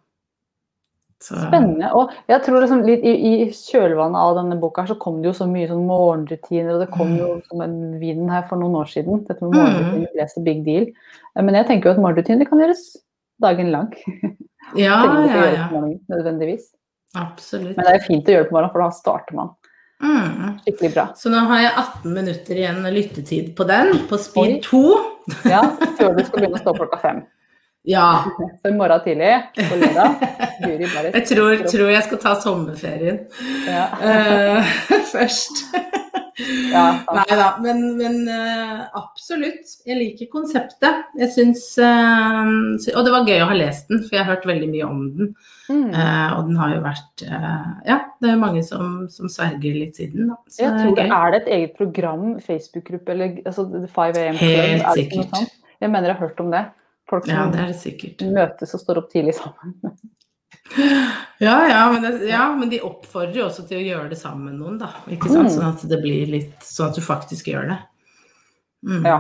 Så, 1.26 1.34
Spennende. 1.42 1.88
Og 1.98 2.12
jeg 2.30 2.42
tror 2.46 2.62
liksom 2.62 2.84
litt 2.86 3.02
i, 3.08 3.14
i 3.16 3.48
kjølvannet 3.50 4.20
av 4.22 4.36
denne 4.38 4.60
boka 4.62 4.84
her, 4.84 4.92
så 4.94 4.98
kom 5.02 5.22
det 5.24 5.32
jo 5.32 5.36
så 5.40 5.48
mye 5.50 5.66
sånn 5.72 5.88
morgenrutiner, 5.90 6.76
og 6.76 6.84
det 6.84 6.90
kom 6.94 7.16
jo 7.18 7.30
som 7.50 7.64
en 7.66 7.78
vind 8.02 8.30
her 8.30 8.44
for 8.50 8.62
noen 8.62 8.76
år 8.84 8.92
siden. 8.92 9.24
Dette 9.26 9.42
med 9.42 9.56
Mm. 9.56 9.60
morgenrutiner 9.64 10.14
ble 10.14 10.28
så 10.30 10.44
big 10.46 10.64
deal. 10.68 10.86
Eh, 11.34 11.42
Men 11.42 11.56
jeg 11.58 11.68
tenker 11.72 11.90
jo 11.90 11.96
at 11.96 12.04
morgenrutiner 12.04 12.46
kan 12.50 12.62
gjøres 12.62 12.84
dagen 13.42 13.72
lang. 13.74 13.90
ja, 14.78 15.00
ja, 15.26 15.46
ja. 15.56 15.68
morgenen, 15.72 16.00
nødvendigvis. 16.14 16.70
Absolutt. 17.16 17.76
Men 17.78 17.86
det 17.90 17.94
er 17.96 18.06
fint 18.06 18.28
å 18.28 18.36
gjøre 18.36 18.44
det 18.46 18.50
på 18.52 18.58
morgenen, 18.60 18.72
for 18.76 18.86
da 18.86 18.90
starter 18.92 19.36
man 19.42 19.50
Mm. 20.04 20.60
skikkelig 20.66 20.90
bra. 20.94 21.06
Så 21.16 21.30
nå 21.32 21.40
har 21.48 21.62
jeg 21.64 21.72
18 21.80 22.14
minutter 22.14 22.58
igjen 22.60 22.82
lyttetid 22.94 23.54
på 23.56 23.64
den, 23.66 23.94
på 24.10 24.18
speed 24.20 24.58
2. 24.68 24.82
Ja, 25.48 25.62
før 25.98 26.18
du 26.18 26.24
skal 26.28 26.42
begynne 26.44 26.60
å 26.60 26.62
stå 26.62 26.74
klokka 26.76 27.00
fem. 27.00 27.22
Ja, 27.86 28.26
Så 28.62 28.70
i 28.70 28.74
morgen 28.74 29.02
tidlig 29.06 29.34
på 29.56 29.76
lørdag 29.78 30.16
Jeg 31.14 31.26
tror, 31.30 31.60
tror 31.70 31.90
jeg 31.94 32.06
skal 32.08 32.22
ta 32.22 32.34
sommerferien 32.42 33.20
ja. 33.68 33.84
uh, 34.02 34.72
først. 35.14 35.62
Ja, 36.72 36.86
Nei 37.18 37.38
da, 37.38 37.50
men, 37.62 37.84
men 38.00 38.24
uh, 38.26 38.88
absolutt. 38.98 39.76
Jeg 39.86 40.00
liker 40.00 40.32
konseptet. 40.34 41.04
Jeg 41.20 41.30
syns 41.36 41.68
uh, 41.78 42.50
Og 42.96 43.06
det 43.06 43.14
var 43.14 43.30
gøy 43.30 43.44
å 43.44 43.50
ha 43.52 43.58
lest 43.60 43.92
den, 43.94 44.02
for 44.08 44.18
jeg 44.18 44.26
har 44.26 44.34
hørt 44.34 44.48
veldig 44.50 44.70
mye 44.72 44.88
om 44.88 45.04
den. 45.20 45.36
Mm. 45.66 45.90
Og 45.90 46.42
den 46.46 46.58
har 46.62 46.74
jo 46.76 46.82
vært 46.84 47.24
Ja, 47.26 47.96
det 48.22 48.28
er 48.30 48.36
jo 48.36 48.42
mange 48.42 48.62
som, 48.66 49.06
som 49.10 49.30
sverger 49.34 49.78
litt 49.78 49.98
siden, 49.98 50.30
da. 50.30 50.40
Så 50.50 50.66
Jeg 50.66 50.74
tror 50.78 50.98
det 50.98 51.06
er, 51.06 51.14
er 51.18 51.34
det 51.34 51.40
et 51.44 51.54
eget 51.58 51.78
program, 51.78 52.26
Facebook-gruppe, 52.42 53.14
eller 53.14 53.40
altså 53.46 53.66
5 53.70 54.20
AM 54.22 54.42
Club? 54.42 54.60
Helt 54.62 54.90
er 54.90 55.00
sikkert. 55.00 55.56
Jeg 55.82 55.94
mener 55.94 56.12
jeg 56.12 56.18
har 56.20 56.28
hørt 56.28 56.44
om 56.44 56.52
det. 56.54 56.66
Folk 57.10 57.28
Ja, 57.30 57.44
som 57.44 57.54
det 57.54 57.66
er 57.70 58.14
det 58.20 58.30
møtes 58.34 58.74
og 58.74 58.82
står 58.82 59.04
opp 59.04 59.12
tidlig 59.14 59.36
sammen. 59.38 59.76
Ja, 61.38 61.58
ja 61.70 61.82
men, 61.92 62.02
det, 62.02 62.30
ja, 62.30 62.46
men 62.58 62.72
de 62.72 62.80
oppfordrer 62.82 63.38
jo 63.38 63.50
også 63.50 63.68
til 63.70 63.84
å 63.84 63.86
gjøre 63.86 64.10
det 64.10 64.18
sammen 64.18 64.48
med 64.50 64.56
noen, 64.58 64.80
da. 64.82 64.90
Ikke 65.14 65.30
sant? 65.30 65.52
Mm. 65.52 65.54
Sånn 65.54 65.68
at 65.68 65.84
det 65.92 66.00
blir 66.02 66.32
litt 66.32 66.66
Sånn 66.66 66.90
at 66.90 66.98
du 66.98 67.04
faktisk 67.06 67.52
gjør 67.52 67.70
det. 67.74 67.78
Mm. 68.88 69.04
Ja. 69.06 69.20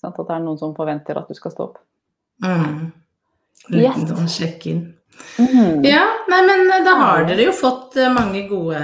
Sant? 0.00 0.18
At 0.18 0.28
det 0.28 0.36
er 0.36 0.44
noen 0.44 0.60
som 0.60 0.74
forventer 0.76 1.20
at 1.20 1.30
du 1.30 1.38
skal 1.38 1.54
stå 1.54 1.70
opp. 1.70 1.80
Mm. 2.44 2.92
Yes. 3.70 3.96
Liten 3.96 4.10
sånn 4.10 4.28
sjekk-inn. 4.28 4.84
Mm. 5.38 5.84
Ja, 5.86 6.04
nei, 6.28 6.40
men 6.46 6.68
eh, 6.74 6.82
da 6.84 6.94
har 6.98 7.24
dere 7.28 7.46
jo 7.46 7.52
fått 7.54 7.96
eh, 8.02 8.10
mange 8.12 8.44
gode, 8.50 8.80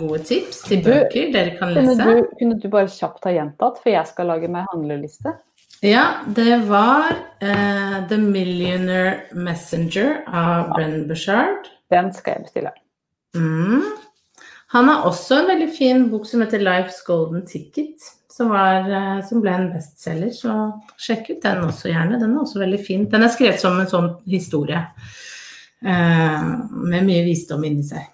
gode 0.00 0.22
tips 0.24 0.62
til 0.64 0.80
Du, 0.80 0.88
bøker 0.88 1.28
dere 1.32 1.52
kan 1.58 1.74
Kunne 1.76 1.92
lese. 1.92 2.06
du, 2.08 2.30
kunne 2.40 2.56
du 2.60 2.66
bare 2.72 2.90
kjapt 2.90 3.28
ha 3.28 3.34
gjentatt, 3.36 3.82
for 3.82 3.92
jeg 3.92 4.10
skal 4.10 4.30
lage 4.32 4.50
meg 4.52 4.68
handleliste? 4.72 5.34
Ja, 5.84 6.04
det 6.26 6.56
var 6.56 7.10
uh, 7.42 8.08
The 8.08 8.16
Millionaire 8.16 9.20
Messenger 9.32 10.24
av 10.26 10.70
Brenn 10.70 11.02
Bushard. 11.08 11.66
Den 11.92 12.08
skal 12.16 12.38
jeg 12.38 12.46
bestille. 12.46 12.72
Mm. 13.36 13.82
Han 14.72 14.88
har 14.88 15.04
også 15.04 15.42
en 15.42 15.50
veldig 15.52 15.68
fin 15.76 16.06
bok 16.08 16.24
som 16.24 16.40
heter 16.40 16.64
Life's 16.64 17.02
Golden 17.04 17.44
Ticket, 17.44 18.00
som, 18.32 18.54
var, 18.54 18.88
uh, 18.88 19.20
som 19.28 19.44
ble 19.44 19.52
en 19.52 19.68
bestselger. 19.74 20.32
Så 20.32 20.56
sjekk 20.96 21.34
ut 21.34 21.44
den 21.44 21.68
også 21.68 21.92
gjerne. 21.92 22.16
Den 22.16 22.32
er 22.32 22.46
også 22.46 22.64
veldig 22.64 22.80
fin. 22.88 23.04
Den 23.12 23.28
er 23.28 23.36
skrevet 23.36 23.60
som 23.60 23.76
en 23.76 23.92
sånn 23.92 24.10
historie 24.24 24.80
uh, 24.88 26.50
med 26.80 27.04
mye 27.04 27.28
visdom 27.28 27.68
inni 27.68 27.84
seg. 27.92 28.08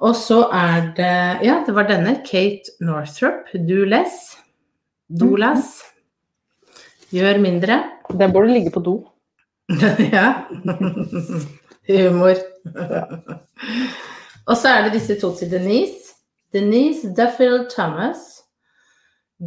Og 0.00 0.16
så 0.16 0.46
er 0.48 0.88
det 0.96 1.14
Ja, 1.44 1.60
det 1.68 1.76
var 1.76 1.92
denne. 1.92 2.22
Kate 2.24 2.80
Northrup. 2.80 3.52
Du 3.52 3.82
les. 3.84 4.22
Gjør 7.12 7.40
mindre. 7.42 7.82
Den 8.18 8.32
burde 8.32 8.52
ligge 8.52 8.70
på 8.72 8.80
do. 8.80 8.96
ja. 10.16 10.44
Humor. 11.88 12.38
Og 14.46 14.56
så 14.56 14.68
er 14.68 14.86
det 14.86 14.94
disse 14.96 15.18
to 15.20 15.34
til 15.36 15.50
Denise. 15.50 16.14
Denise 16.52 17.12
Duffield 17.16 17.68
Thomas. 17.70 18.42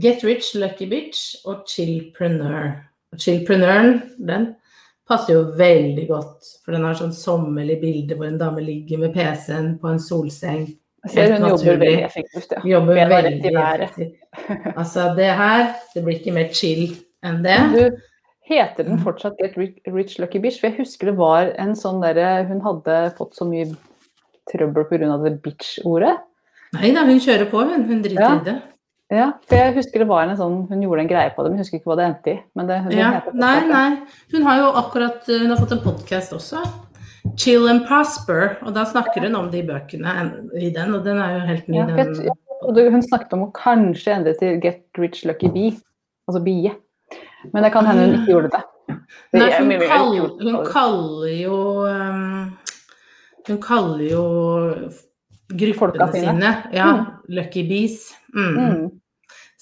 Get 0.01 0.23
Rich 0.23 0.55
Lucky 0.55 0.89
Bitch 0.89 1.35
og 1.45 1.65
Chillpreneur. 1.69 2.71
Og 3.13 3.19
Chillpreneuren, 3.19 4.01
den 4.27 4.53
passer 5.09 5.33
jo 5.33 5.43
veldig 5.57 6.07
godt, 6.09 6.47
for 6.65 6.73
den 6.75 6.83
har 6.83 6.97
sånn 6.97 7.13
sommerlig 7.15 7.77
bilde 7.83 8.17
hvor 8.17 8.27
en 8.27 8.39
dame 8.41 8.63
ligger 8.65 9.03
med 9.03 9.13
PC-en 9.15 9.75
på 9.79 9.91
en 9.93 10.01
solseng. 10.01 10.65
Jeg 11.05 11.13
ser 11.13 11.35
hun 11.35 11.43
hun 11.45 11.51
jobber 11.51 11.53
naturlig. 11.53 11.79
veldig 11.85 12.05
effektivt, 12.07 12.55
ja. 12.55 12.61
Jobber 12.65 13.11
veldig 13.13 13.51
effektivt. 13.85 14.15
Altså, 14.75 15.05
det 15.17 15.29
her, 15.39 15.67
det 15.93 16.03
blir 16.03 16.17
ikke 16.17 16.33
mer 16.35 16.49
chill 16.53 16.95
enn 17.25 17.41
det. 17.45 17.57
Du, 17.73 17.97
heter 18.45 18.85
den 18.85 18.99
fortsatt 19.01 19.39
Get 19.41 19.55
Rich, 19.57 20.19
Lucky 20.21 20.39
Bitch? 20.39 20.59
For 20.61 20.69
jeg 20.69 20.79
husker 20.83 21.09
det 21.11 21.17
var 21.17 21.51
en 21.61 21.73
sånn 21.77 22.01
derre 22.03 22.45
Hun 22.49 22.61
hadde 22.65 22.99
fått 23.17 23.33
så 23.37 23.47
mye 23.49 23.71
trøbbel 24.51 24.85
pga. 24.91 25.17
det 25.23 25.39
bitch-ordet. 25.41 26.15
Nei 26.75 26.91
da, 26.93 27.05
hun 27.07 27.19
kjører 27.23 27.49
på, 27.49 27.63
hun. 27.65 27.85
Hun 27.89 28.01
driter 28.05 28.21
Ja. 28.21 28.35
i 28.35 28.43
det. 28.45 28.55
Ja, 29.13 29.25
for 29.45 29.55
jeg 29.55 29.75
husker 29.75 30.01
det 30.01 30.07
var 30.09 30.23
en 30.25 30.37
sånn 30.37 30.63
Hun 30.67 30.81
gjorde 30.81 31.03
en 31.03 31.09
greie 31.11 31.29
på 31.35 31.43
det, 31.43 31.51
men 31.51 31.59
jeg 31.59 31.65
husker 31.67 31.77
ikke 31.77 31.91
hva 31.91 31.97
det 31.99 32.05
endte 32.09 32.31
i. 32.33 32.39
Men 32.57 32.67
det, 32.67 32.79
hun, 32.85 32.91
Ja, 32.97 33.11
heter 33.19 33.33
nei, 33.37 33.59
nei. 33.69 33.89
Hun 34.33 34.47
har 34.47 34.57
jo 34.63 34.71
akkurat 34.81 35.27
hun 35.29 35.49
har 35.53 35.61
fått 35.61 35.75
en 35.77 35.83
podkast 35.85 36.33
også. 36.33 36.63
Chill 37.37 37.67
and 37.69 37.85
Prosper. 37.87 38.57
Og 38.65 38.73
da 38.73 38.85
snakker 38.85 39.25
hun 39.25 39.35
om 39.37 39.51
de 39.51 39.61
bøkene 39.65 40.15
i 40.57 40.71
den, 40.73 40.93
og 40.97 41.05
den 41.05 41.17
er 41.21 41.37
jo 41.39 41.45
helt 41.49 41.67
ny. 41.69 41.77
Ja, 41.77 42.07
jeg, 42.75 42.91
hun 42.91 43.05
snakket 43.05 43.33
om 43.37 43.45
å 43.47 43.51
kanskje 43.53 44.15
endre 44.15 44.33
til 44.39 44.59
Get 44.61 44.85
Rich 44.97 45.23
Lucky 45.25 45.49
Bee, 45.53 45.75
altså 46.29 46.41
bie. 46.45 46.73
Men 47.53 47.63
det 47.65 47.71
kan 47.73 47.87
hende 47.89 48.05
hun 48.05 48.17
ikke 48.19 48.33
gjorde 48.33 48.51
det. 48.55 48.63
Det 49.31 49.39
Nei, 49.39 49.49
hun, 49.57 49.67
mer 49.67 49.83
hun 50.41 50.59
kaller 50.69 51.31
jo 51.33 51.57
um, 51.89 52.51
Hun 53.47 53.57
kaller 53.61 54.03
jo 54.05 54.25
Folka 55.45 55.57
gruppene 55.57 56.11
sine. 56.13 56.33
sine 56.33 56.51
ja, 56.73 56.87
Lucky 57.29 57.65
Bees. 57.69 58.13
Mm. 58.33 58.55
Mm. 58.57 58.85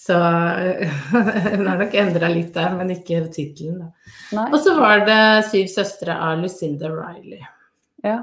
Så 0.05 0.13
hun 1.55 1.67
har 1.67 1.77
nok 1.79 1.93
endra 1.95 2.29
litt 2.31 2.53
der, 2.55 2.75
men 2.75 2.91
ikke 2.95 3.25
tittelen. 3.31 3.91
Og 4.49 4.57
så 4.63 4.75
var 4.79 5.03
det 5.07 5.19
Syv 5.51 5.67
søstre 5.71 6.15
av 6.15 6.39
Lucinda 6.43 6.91
Riley. 6.91 7.43
Ja. 8.03 8.21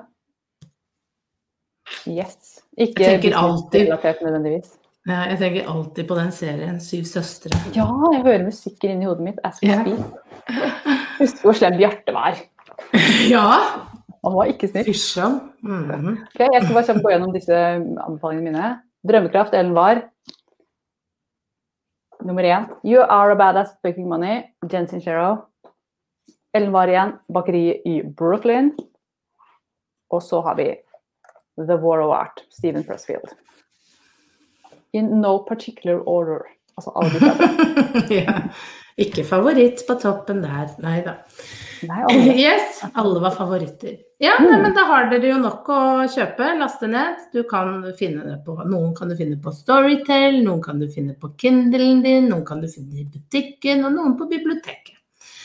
Yes. 2.09 2.61
Ikke 2.77 3.17
relatert 3.21 4.23
nødvendigvis. 4.25 4.80
Ja, 5.11 5.25
jeg 5.27 5.39
tenker 5.41 5.71
alltid 5.73 6.07
på 6.07 6.17
den 6.19 6.29
serien, 6.35 6.77
Syv 6.83 7.07
søstre. 7.09 7.51
Ja, 7.75 7.87
jeg 8.15 8.23
hører 8.23 8.45
musikken 8.47 8.93
inni 8.95 9.09
hodet 9.09 9.25
mitt 9.27 9.41
as 9.47 9.59
we 9.63 9.73
speak. 9.75 10.05
Husker 11.19 11.49
hvor 11.49 11.57
slem 11.59 11.79
Bjarte 11.81 12.15
var. 12.15 12.39
Ja! 13.33 13.47
Han 14.21 14.37
var 14.37 14.51
ikke 14.53 14.69
snill. 14.69 14.87
Mm 15.63 15.91
-hmm. 15.91 16.17
okay, 16.35 16.49
jeg 16.53 16.63
skal 16.63 16.75
bare 16.75 17.03
gå 17.03 17.11
gjennom 17.11 17.33
disse 17.33 17.57
anbefalingene 18.07 18.51
mine. 18.51 18.81
Drømmekraft, 19.09 19.55
Ellen 19.55 19.75
var. 19.75 20.03
Nummer 22.23 22.43
én. 22.43 22.69
You 22.85 23.03
are 23.03 23.33
a 23.33 23.35
badass 23.35 23.71
making 23.85 24.09
money, 24.09 24.43
Jen 24.73 24.89
Sincero. 24.89 25.37
Ellen 26.55 26.73
var 26.73 26.89
igjen. 26.89 27.13
Bakeriet 27.35 27.83
i 27.87 28.03
Brooklyn. 28.03 28.73
Og 30.11 30.23
så 30.23 30.41
har 30.41 30.55
vi 30.55 30.77
The 31.67 31.77
War 31.77 32.01
of 32.01 32.13
Art, 32.15 32.45
Stephen 32.51 32.85
Pressfield. 32.85 33.29
In 34.93 35.21
no 35.21 35.39
particular 35.47 36.01
order. 36.09 36.43
Altså 36.79 36.93
alle 36.97 37.11
de 37.21 37.29
er 37.31 38.13
ja. 38.25 38.37
Ikke 39.01 39.23
favoritt 39.25 39.83
på 39.89 39.95
toppen 40.03 40.43
der. 40.45 40.71
Nei 40.83 40.99
da. 41.07 41.15
Nei, 41.89 42.01
alle. 42.05 42.33
Yes, 42.45 42.81
alle 42.93 43.21
var 43.23 43.33
favoritter. 43.37 43.95
Ja, 44.21 44.35
nei, 44.43 44.59
men 44.61 44.75
da 44.77 44.83
har 44.85 45.07
dere 45.09 45.31
jo 45.31 45.39
nok 45.41 45.69
å 45.73 45.79
kjøpe. 46.13 46.51
Laste 46.61 46.89
ned. 46.91 47.23
Du 47.33 47.43
kan 47.49 47.79
finne 47.97 48.27
det 48.27 48.39
på 48.45 48.59
Noen 48.69 48.91
kan 48.99 49.09
du 49.09 49.17
finne 49.17 49.39
på 49.41 49.53
Storytel, 49.57 50.43
noen 50.45 50.61
kan 50.65 50.83
du 50.83 50.89
finne 50.93 51.15
på 51.17 51.31
Kindlen 51.41 52.03
din, 52.05 52.29
noen 52.29 52.45
kan 52.49 52.61
du 52.61 52.69
finne 52.69 53.01
i 53.01 53.07
butikken, 53.09 53.87
og 53.89 53.95
noen 53.97 54.19
på 54.21 54.29
biblioteket. 54.29 54.97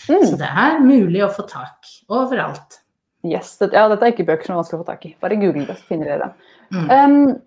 Så 0.06 0.20
Mm. 0.20 0.36
det 0.38 0.50
er 0.66 0.76
mulig 0.86 1.24
å 1.26 1.32
få 1.34 1.48
tak 1.50 1.88
overalt. 2.14 2.82
Yes, 3.26 3.56
det, 3.58 3.72
ja, 3.74 3.88
dette 3.90 4.06
er 4.06 4.12
ikke 4.14 4.28
bøker 4.28 4.46
som 4.46 4.54
er 4.54 4.60
vanskelig 4.60 4.78
å 4.78 4.84
få 4.84 4.90
tak 4.92 5.06
i. 5.08 5.16
Bare 5.24 5.40
google 5.42 5.64
det, 5.66 5.80
så 5.80 5.88
finner 5.90 6.12
dere 6.12 6.28
dem. 6.28 6.36
Mm. 6.76 6.92
Um, 6.92 7.40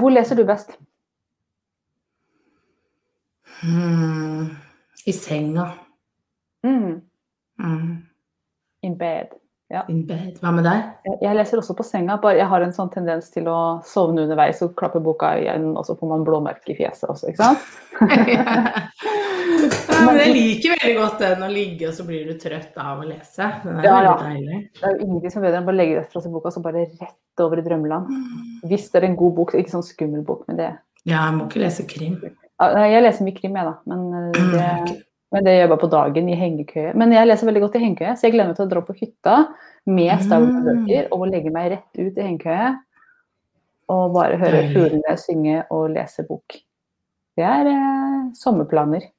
hvor 0.00 0.12
leser 0.14 0.38
du 0.38 0.44
best? 0.48 0.74
Mm, 3.64 4.50
I 5.06 5.12
senga. 5.12 5.70
Mm. 6.66 7.00
Mm. 7.62 7.94
In 8.82 8.98
bed. 8.98 9.34
In 9.88 10.04
bed. 10.06 10.36
Hva 10.42 10.52
med 10.54 10.66
deg? 10.68 10.82
Jeg, 11.06 11.18
jeg 11.24 11.38
leser 11.38 11.58
også 11.58 11.74
på 11.78 11.86
senga, 11.86 12.18
bare 12.22 12.38
jeg 12.38 12.50
har 12.50 12.62
en 12.62 12.74
sånn 12.76 12.92
tendens 12.92 13.30
til 13.34 13.48
å 13.50 13.58
sovne 13.88 14.26
underveis 14.26 14.60
og 14.62 14.74
klappe 14.78 15.00
boka 15.02 15.32
igjen, 15.40 15.70
og 15.74 15.86
så 15.88 15.96
får 15.98 16.10
man 16.12 16.26
blåmerke 16.26 16.74
i 16.74 16.78
fjeset 16.78 17.08
også, 17.10 17.32
ikke 17.32 17.48
sant? 17.48 17.62
men 20.06 20.18
jeg 20.20 20.32
liker 20.34 20.74
veldig 20.74 20.94
godt 20.98 21.18
den 21.22 21.42
å 21.46 21.48
ligge, 21.52 21.88
og 21.88 21.94
så 21.96 22.04
blir 22.08 22.26
du 22.28 22.34
trøtt 22.40 22.76
av 22.80 23.00
å 23.02 23.06
lese. 23.08 23.48
Den 23.64 23.78
er 23.80 23.84
Ja, 23.86 23.94
veldig 24.00 24.24
deilig. 24.24 24.58
Det 24.80 24.84
er 24.88 24.94
jo 24.96 25.06
ingenting 25.06 25.34
som 25.34 25.42
bedre 25.46 25.60
enn 25.62 25.68
å 25.70 25.76
legge 25.76 25.98
rett 26.00 26.12
fra 26.12 26.20
seg 26.24 26.32
boka, 26.34 26.50
og 26.50 26.56
så 26.56 26.62
bare 26.64 26.84
rett 27.00 27.42
over 27.44 27.58
i 27.62 27.64
drømmeland. 27.66 28.12
Hvis 28.70 28.90
det 28.92 29.02
er 29.02 29.06
en 29.10 29.16
god 29.20 29.34
bok, 29.38 29.54
ikke 29.58 29.74
sånn 29.74 29.86
skummel 29.86 30.24
bok, 30.26 30.44
men 30.48 30.56
det 30.60 30.70
Ja, 31.04 31.26
jeg 31.28 31.34
må 31.36 31.46
ikke 31.48 31.60
lese 31.64 31.84
krim. 31.86 32.16
Jeg 32.60 33.02
leser 33.02 33.24
mye 33.26 33.36
krim, 33.36 33.54
jeg, 33.58 33.64
da. 33.64 33.74
Men 33.86 34.04
eh, 34.14 34.40
Mm, 34.40 34.50
det, 34.54 35.02
men 35.34 35.44
det 35.44 35.52
gjør 35.54 35.60
jeg 35.64 35.68
bare 35.72 35.82
på 35.84 35.90
dagen 35.90 36.28
i 36.30 36.34
hengekøye. 36.38 36.94
Men 36.94 37.12
jeg 37.12 37.26
leser 37.26 37.46
veldig 37.50 37.60
godt 37.66 37.74
i 37.76 37.82
hengekøye, 37.84 38.14
så 38.16 38.26
jeg 38.28 38.32
gleder 38.36 38.48
meg 38.52 38.56
til 38.56 38.66
å 38.66 38.70
dra 38.70 38.80
på 38.86 38.94
hytta 39.00 39.36
med 39.86 40.22
Star 40.22 40.40
Mm. 40.40 40.46
Wars-bøker 40.54 41.08
og 41.12 41.26
legge 41.28 41.50
meg 41.52 41.70
rett 41.72 41.98
ut 41.98 42.18
i 42.18 42.22
hengekøye. 42.22 42.68
Og 43.94 44.14
bare 44.14 44.38
høre 44.40 44.62
fuglene 44.72 45.16
synge 45.20 45.64
og 45.70 45.90
lese 45.92 46.22
bok. 46.26 46.56
Det 47.36 47.44
er 47.44 47.66
eh, 47.66 48.30
sommerplaner. 48.38 49.10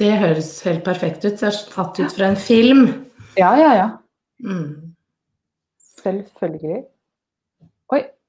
Det 0.00 0.10
høres 0.18 0.48
helt 0.66 0.82
perfekt 0.86 1.24
ut. 1.24 1.36
Det 1.38 1.46
er 1.50 1.60
tatt 1.70 2.00
ut 2.00 2.16
fra 2.16 2.32
en 2.32 2.40
film. 2.40 2.82
Ja, 3.38 3.52
ja, 3.58 3.70
ja. 3.78 3.86
Mm. 4.42 4.94
Selvfølgelig. 6.02 6.84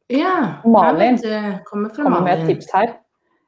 Ja. 0.09 0.61
Malin. 0.65 1.17
kommer 1.65 1.89
fra 1.89 2.03
Kommer 2.03 2.21
med 2.21 2.39
et 2.39 2.47
tips 2.47 2.69
her. 2.73 2.93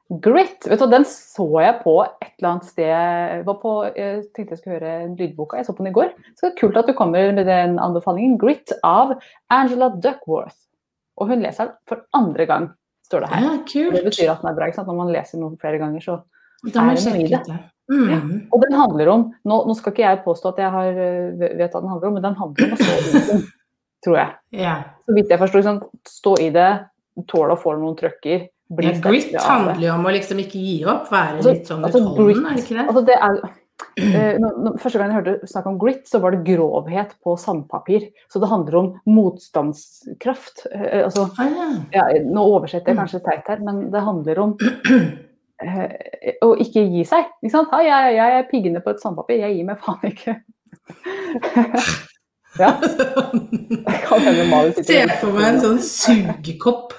Grit. 0.08 0.64
vet 0.66 0.80
du, 0.80 0.86
Den 0.90 1.04
så 1.04 1.46
jeg 1.60 1.80
på 1.84 1.94
et 2.02 2.32
eller 2.38 2.50
annet 2.50 2.64
sted. 2.64 2.88
Jeg, 2.88 3.42
var 3.46 3.58
på, 3.62 3.72
jeg 3.94 4.24
tenkte 4.34 4.56
jeg 4.56 4.58
skulle 4.58 4.78
høre 4.78 5.14
lydboka. 5.18 5.60
Jeg 5.60 5.68
så 5.68 5.74
på 5.76 5.84
den 5.84 5.92
i 5.92 5.94
går. 5.94 6.14
Så 6.34 6.46
det 6.46 6.52
er 6.54 6.60
kult 6.60 6.80
at 6.80 6.88
du 6.88 6.94
kommer 6.96 7.32
med 7.32 7.46
den 7.46 7.78
anbefalingen. 7.78 8.38
'Grit' 8.40 8.72
av 8.82 9.14
Angela 9.50 9.90
Duckworth. 9.90 10.56
Og 11.18 11.28
hun 11.28 11.42
leser 11.42 11.64
den 11.66 11.74
for 11.86 12.02
andre 12.14 12.46
gang, 12.46 12.68
står 13.06 13.20
det 13.20 13.28
her. 13.28 13.42
Ja, 13.44 13.56
kult. 13.72 13.94
Det 13.94 14.04
betyr 14.04 14.30
at 14.32 14.40
den 14.42 14.50
er 14.50 14.54
bra. 14.54 14.66
ikke 14.66 14.80
sant? 14.80 14.88
Når 14.88 15.00
man 15.04 15.12
leser 15.12 15.38
noe 15.38 15.58
flere 15.60 15.78
ganger, 15.78 16.00
så 16.00 16.20
Da 16.72 16.82
må 16.82 16.90
er 16.90 16.96
jeg 16.96 17.04
sjekke 17.04 17.40
ut 17.40 17.50
det. 17.52 17.58
Mm. 17.88 18.48
Og 18.52 18.60
den 18.60 18.74
handler 18.76 19.08
om 19.08 19.22
Nå, 19.48 19.56
nå 19.64 19.74
skal 19.78 19.94
ikke 19.94 20.02
jeg 20.04 20.18
påstå 20.26 20.50
at 20.52 20.58
jeg 20.60 20.70
har, 20.74 20.88
øh, 20.92 21.38
vet 21.40 21.72
hva 21.72 21.80
den 21.80 21.88
handler 21.88 22.08
om, 22.10 22.14
men 22.18 22.26
den 22.26 22.36
handler 22.36 22.66
om 22.66 22.74
å 22.74 22.80
stå 22.82 22.96
i 22.98 23.12
det, 23.14 23.38
tror 24.04 24.18
jeg. 24.18 24.34
Yeah. 24.52 24.82
Så 25.08 25.14
vidt 25.16 25.32
jeg 25.32 25.40
forstår. 25.40 25.64
Sånn, 25.66 25.80
stå 26.06 26.34
i 26.44 26.50
det, 26.54 26.68
tåle 27.32 27.56
å 27.56 27.60
få 27.60 27.72
noen 27.78 27.96
trøkker. 27.98 28.48
Bli 28.68 28.90
ja. 28.92 28.98
Grit 29.00 29.32
handler 29.40 29.80
jo 29.80 29.94
om 29.94 30.04
å 30.04 30.12
liksom 30.12 30.42
ikke 30.44 30.60
gi 30.60 30.76
opp, 30.84 31.08
være 31.10 31.38
Altså- 31.38 31.54
litt 31.56 31.66
sånn 31.72 31.84
altså, 31.88 32.02
utholden, 32.04 32.44
grit- 32.44 32.50
er 32.50 32.54
det 32.54 32.64
ikke 32.66 32.76
det? 32.76 32.86
Altså, 32.88 33.06
det 33.08 33.16
er, 33.16 33.40
Uh, 33.98 34.34
når, 34.42 34.56
når, 34.62 34.72
første 34.82 34.98
gang 34.98 35.12
jeg 35.12 35.16
hørte 35.20 35.46
snakk 35.46 35.66
om 35.70 35.76
grit, 35.78 36.00
så 36.10 36.18
var 36.22 36.34
det 36.34 36.40
grovhet 36.46 37.12
på 37.22 37.36
sandpapir. 37.38 38.08
Så 38.30 38.40
det 38.42 38.48
handler 38.50 38.76
om 38.80 38.88
motstandskraft. 39.06 40.66
Uh, 40.72 41.04
altså, 41.04 41.28
Ah, 41.38 41.46
ja. 41.46 41.68
ja, 41.94 42.22
nå 42.26 42.42
oversetter 42.56 42.90
jeg 42.92 42.98
kanskje 42.98 43.20
teit 43.22 43.46
her, 43.50 43.62
men 43.62 43.90
det 43.94 44.02
handler 44.02 44.40
om 44.42 44.56
eh, 45.64 45.88
eh, 46.34 46.52
ikke 46.64 46.84
gi 46.92 47.04
seg. 47.08 47.24
Ikke 47.42 47.54
sant? 47.54 47.72
Ja, 47.72 47.80
jeg, 48.06 48.16
jeg 48.18 48.38
er 48.38 48.46
piggende 48.50 48.82
på 48.84 48.90
et 48.94 49.02
sandpapir, 49.02 49.40
jeg 49.42 49.56
gir 49.58 49.66
meg 49.68 49.82
faen 49.84 50.12
ikke. 50.12 50.36
ja. 52.62 52.70
Jeg 52.80 53.98
kan 54.06 54.22
hende 54.24 54.46
Mali 54.50 54.72
Se 54.76 54.84
sitter 54.88 55.12
for 55.20 55.36
meg 55.36 55.48
en 55.50 55.60
sånn 55.64 55.82
sugekopp. 55.84 56.94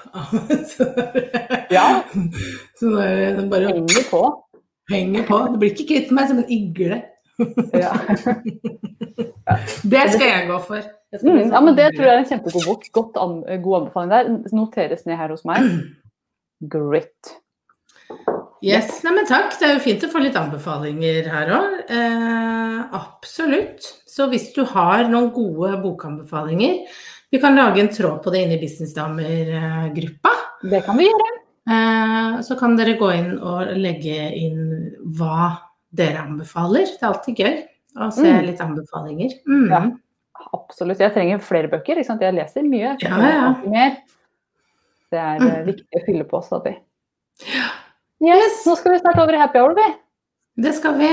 Ja, 1.70 2.02
Sånn 2.80 2.96
der, 2.96 3.36
den 3.36 3.50
bare 3.52 3.68
henger 3.70 4.06
på. 4.10 4.22
henger 4.90 5.26
på. 5.28 5.36
Du 5.52 5.58
blir 5.62 5.70
ikke 5.70 5.86
kvitt 5.92 6.08
meg 6.16 6.30
som 6.30 6.40
en 6.42 6.50
igle. 6.50 7.02
Ja. 7.78 7.92
Det 9.92 10.02
skal 10.12 10.26
jeg 10.26 10.48
gå 10.50 10.58
for. 10.66 10.80
Jeg 11.10 11.22
Mm, 11.26 11.48
ja, 11.50 11.58
men 11.58 11.74
det 11.74 11.88
tror 11.96 12.04
jeg 12.06 12.12
er 12.14 12.20
en 12.20 12.26
kjempegod 12.28 12.66
bok. 12.68 12.84
Godt 12.94 13.16
an 13.18 13.32
god 13.64 13.76
anbefaling 13.80 14.10
der. 14.12 14.28
Noteres 14.54 15.06
ned 15.08 15.16
her 15.18 15.32
hos 15.32 15.42
meg. 15.48 15.64
Grit. 16.70 17.32
Yes, 18.62 19.02
nei, 19.04 19.12
men 19.16 19.26
takk. 19.26 19.54
Det 19.58 19.66
er 19.68 19.74
jo 19.78 19.80
fint 19.84 20.02
å 20.04 20.10
få 20.12 20.20
litt 20.20 20.36
anbefalinger 20.36 21.28
her 21.32 21.48
òg. 21.56 21.78
Eh, 21.88 22.80
absolutt. 22.96 23.86
Så 24.06 24.26
hvis 24.28 24.50
du 24.56 24.64
har 24.68 25.04
noen 25.08 25.30
gode 25.32 25.78
bokanbefalinger 25.82 26.82
Vi 27.32 27.38
kan 27.38 27.54
lage 27.54 27.78
en 27.78 27.88
tråd 27.88 28.24
på 28.24 28.30
det 28.34 28.40
inne 28.42 28.56
i 28.56 28.60
Businessdamer-gruppa. 28.60 30.30
Det 30.68 30.80
kan 30.84 30.96
vi 30.98 31.04
gjøre. 31.06 31.28
Eh, 31.70 32.40
så 32.42 32.56
kan 32.58 32.74
dere 32.76 32.96
gå 32.98 33.10
inn 33.14 33.36
og 33.38 33.70
legge 33.78 34.16
inn 34.34 34.90
hva 35.14 35.52
dere 35.94 36.24
anbefaler. 36.26 36.86
Det 36.90 36.98
er 37.04 37.12
alltid 37.12 37.36
gøy 37.38 37.54
å 38.02 38.10
se 38.12 38.26
Mm. 38.26 38.46
litt 38.46 38.58
anbefalinger. 38.60 39.30
Mm. 39.46 39.68
Ja. 39.70 39.80
Absolutt. 40.52 40.98
Jeg 40.98 41.14
trenger 41.14 41.38
flere 41.38 41.68
bøker. 41.70 41.98
Ikke 41.98 42.06
sant? 42.06 42.20
Jeg 42.20 42.34
leser 42.34 42.62
mye. 42.66 42.98
Jeg 42.98 43.08
Ja, 43.08 43.18
ja. 43.18 43.54
mer. 43.70 43.96
Det 45.12 45.18
er 45.18 45.36
eh, 45.36 45.62
Mm. 45.62 45.66
viktig 45.66 46.00
å 46.02 46.04
fylle 46.06 46.24
på 46.24 46.42
stadig. 46.42 46.76
Yes, 48.20 48.60
nå 48.68 48.74
skal 48.76 48.92
vi 48.92 48.98
snart 49.00 49.18
over 49.22 49.32
i 49.36 49.40
happy 49.40 49.58
hour, 49.62 49.72
vi. 49.78 49.86
Det 50.60 50.74
skal 50.76 50.98
vi. 51.00 51.08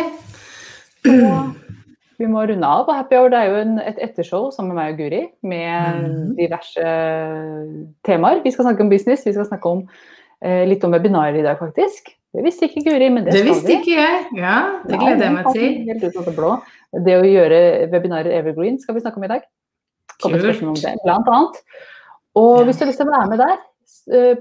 Vi 2.18 2.26
må 2.28 2.42
runde 2.50 2.66
av. 2.68 2.88
Happy 2.98 3.16
hour 3.16 3.30
det 3.32 3.38
er 3.40 3.52
jo 3.52 3.58
en, 3.62 3.76
et 3.80 4.00
ettershow 4.02 4.50
sammen 4.52 4.74
med 4.74 4.80
meg 4.82 4.94
og 4.94 5.00
Guri 5.04 5.22
med 5.46 6.02
Mhm. 6.02 6.36
diverse 6.40 6.86
temaer. 8.08 8.42
Vi 8.44 8.52
skal 8.52 8.66
snakke 8.66 8.82
om 8.84 8.90
business, 8.90 9.24
vi 9.26 9.34
skal 9.34 9.46
snakke 9.46 9.66
om 9.70 9.84
eh, 10.42 10.66
litt 10.68 10.84
om 10.84 10.92
webinarer 10.92 11.38
i 11.40 11.44
dag, 11.46 11.58
faktisk. 11.60 12.12
Det 12.36 12.44
visste 12.44 12.68
ikke 12.68 12.84
Guri, 12.90 13.10
men 13.10 13.24
det, 13.26 13.34
Det 13.34 13.46
visste 13.46 13.68
vi. 13.68 13.78
ikke 13.78 13.96
jeg. 13.96 14.26
Ja, 14.36 14.58
det 14.88 15.00
gleder 15.00 15.24
jeg 15.24 15.34
meg 15.34 15.46
til. 15.54 15.86
Det 17.06 17.16
å 17.18 17.24
gjøre 17.26 17.62
webinarer 17.92 18.32
evergreen 18.40 18.80
skal 18.80 18.96
vi 18.96 19.02
snakke 19.02 19.18
om 19.18 19.24
i 19.24 19.28
dag. 19.28 19.42
Kommer 20.22 20.40
spørsmål 20.40 20.70
om 20.70 20.76
det, 20.76 20.94
blant 21.06 21.28
annet. 21.28 21.58
Og 22.36 22.66
hvis 22.66 22.78
du 22.78 22.84
har 22.86 22.92
lyst 22.92 23.00
til 23.00 23.08
å 23.08 23.12
være 23.16 23.30
med 23.30 23.40
der 23.40 23.58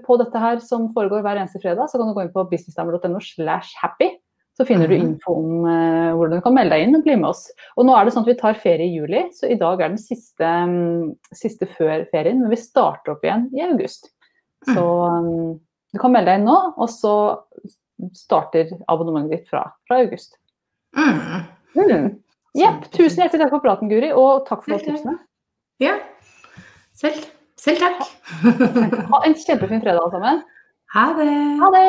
på 0.06 0.16
dette 0.20 0.40
her 0.42 0.58
som 0.62 0.88
foregår 0.94 1.22
hver 1.22 1.38
eneste 1.40 1.60
fredag, 1.62 1.88
så 1.90 1.98
kan 1.98 2.08
du 2.08 2.14
gå 2.16 2.24
inn 2.24 2.32
på 2.34 2.42
businessdamer.no 2.50 3.20
slash 3.22 3.76
happy. 3.82 4.10
Så 4.56 4.64
finner 4.64 4.88
du 4.88 4.96
Mhm. 4.96 5.06
info 5.06 5.34
om 5.36 5.66
eh, 5.68 6.14
hvordan 6.16 6.38
du 6.38 6.40
kan 6.40 6.54
melde 6.56 6.70
deg 6.72 6.86
inn 6.86 6.96
og 6.96 7.02
bli 7.04 7.14
med 7.16 7.28
oss. 7.28 7.50
Og 7.76 7.84
nå 7.84 7.92
er 7.94 8.04
det 8.06 8.14
sånn 8.14 8.24
at 8.24 8.30
vi 8.30 8.40
tar 8.40 8.54
ferie 8.54 8.86
i 8.88 8.94
juli, 8.96 9.26
så 9.36 9.50
i 9.52 9.58
dag 9.60 9.80
er 9.80 9.88
den 9.92 9.98
siste, 10.00 10.40
mm, 10.40 11.12
siste 11.34 11.66
før 11.66 12.06
ferien. 12.10 12.40
Men 12.40 12.48
vi 12.50 12.56
starter 12.56 13.12
opp 13.12 13.22
igjen 13.26 13.50
i 13.52 13.60
august. 13.66 14.08
Så 14.64 14.80
mm, 14.80 15.60
du 15.92 15.98
kan 16.00 16.10
melde 16.14 16.32
deg 16.32 16.40
inn 16.40 16.48
nå, 16.48 16.56
og 16.76 16.88
så 16.88 17.12
starter 18.16 18.72
abonnementet 18.88 19.30
ditt 19.42 19.48
fra, 19.52 19.66
fra 19.86 20.00
august. 20.00 20.38
Mm. 20.96 21.44
Mm. 21.76 22.08
Jepp. 22.56 22.88
Tusen 22.96 23.20
hjertelig 23.22 23.42
takk 23.44 23.50
for 23.58 23.60
praten, 23.60 23.90
Guri, 23.92 24.08
og 24.16 24.46
takk 24.48 24.64
for 24.64 24.80
tipsene. 24.80 25.18
Ja. 25.84 25.98
Selv, 26.96 27.26
selv 27.60 27.82
takk. 27.82 28.04
Ha 29.12 29.22
en 29.24 29.34
kjempefin 29.38 29.82
fredag, 29.82 30.02
alle 30.02 30.12
sammen. 30.14 30.42
Ha 30.96 31.06
det. 31.18 31.30
Ha 31.62 31.68
det! 31.74 31.86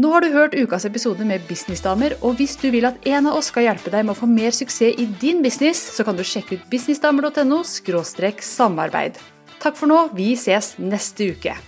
Nå 0.00 0.12
har 0.14 0.22
du 0.22 0.30
hørt 0.32 0.54
ukas 0.54 0.86
episode 0.86 1.24
med 1.26 1.42
Businessdamer, 1.48 2.14
og 2.22 2.38
hvis 2.38 2.54
du 2.60 2.68
vil 2.70 2.86
at 2.86 3.00
en 3.10 3.26
av 3.26 3.40
oss 3.40 3.50
skal 3.50 3.66
hjelpe 3.66 3.90
deg 3.90 4.06
med 4.06 4.14
å 4.14 4.20
få 4.20 4.28
mer 4.30 4.54
suksess 4.54 4.94
i 5.02 5.08
din 5.20 5.42
business, 5.42 5.82
så 5.96 6.06
kan 6.06 6.16
du 6.16 6.22
sjekke 6.22 6.56
ut 6.56 6.68
businessdamer.no 6.70 7.64
samarbeid. 7.66 9.18
Takk 9.60 9.76
for 9.76 9.90
nå, 9.90 10.06
vi 10.14 10.32
ses 10.38 10.76
neste 10.78 11.34
uke. 11.34 11.58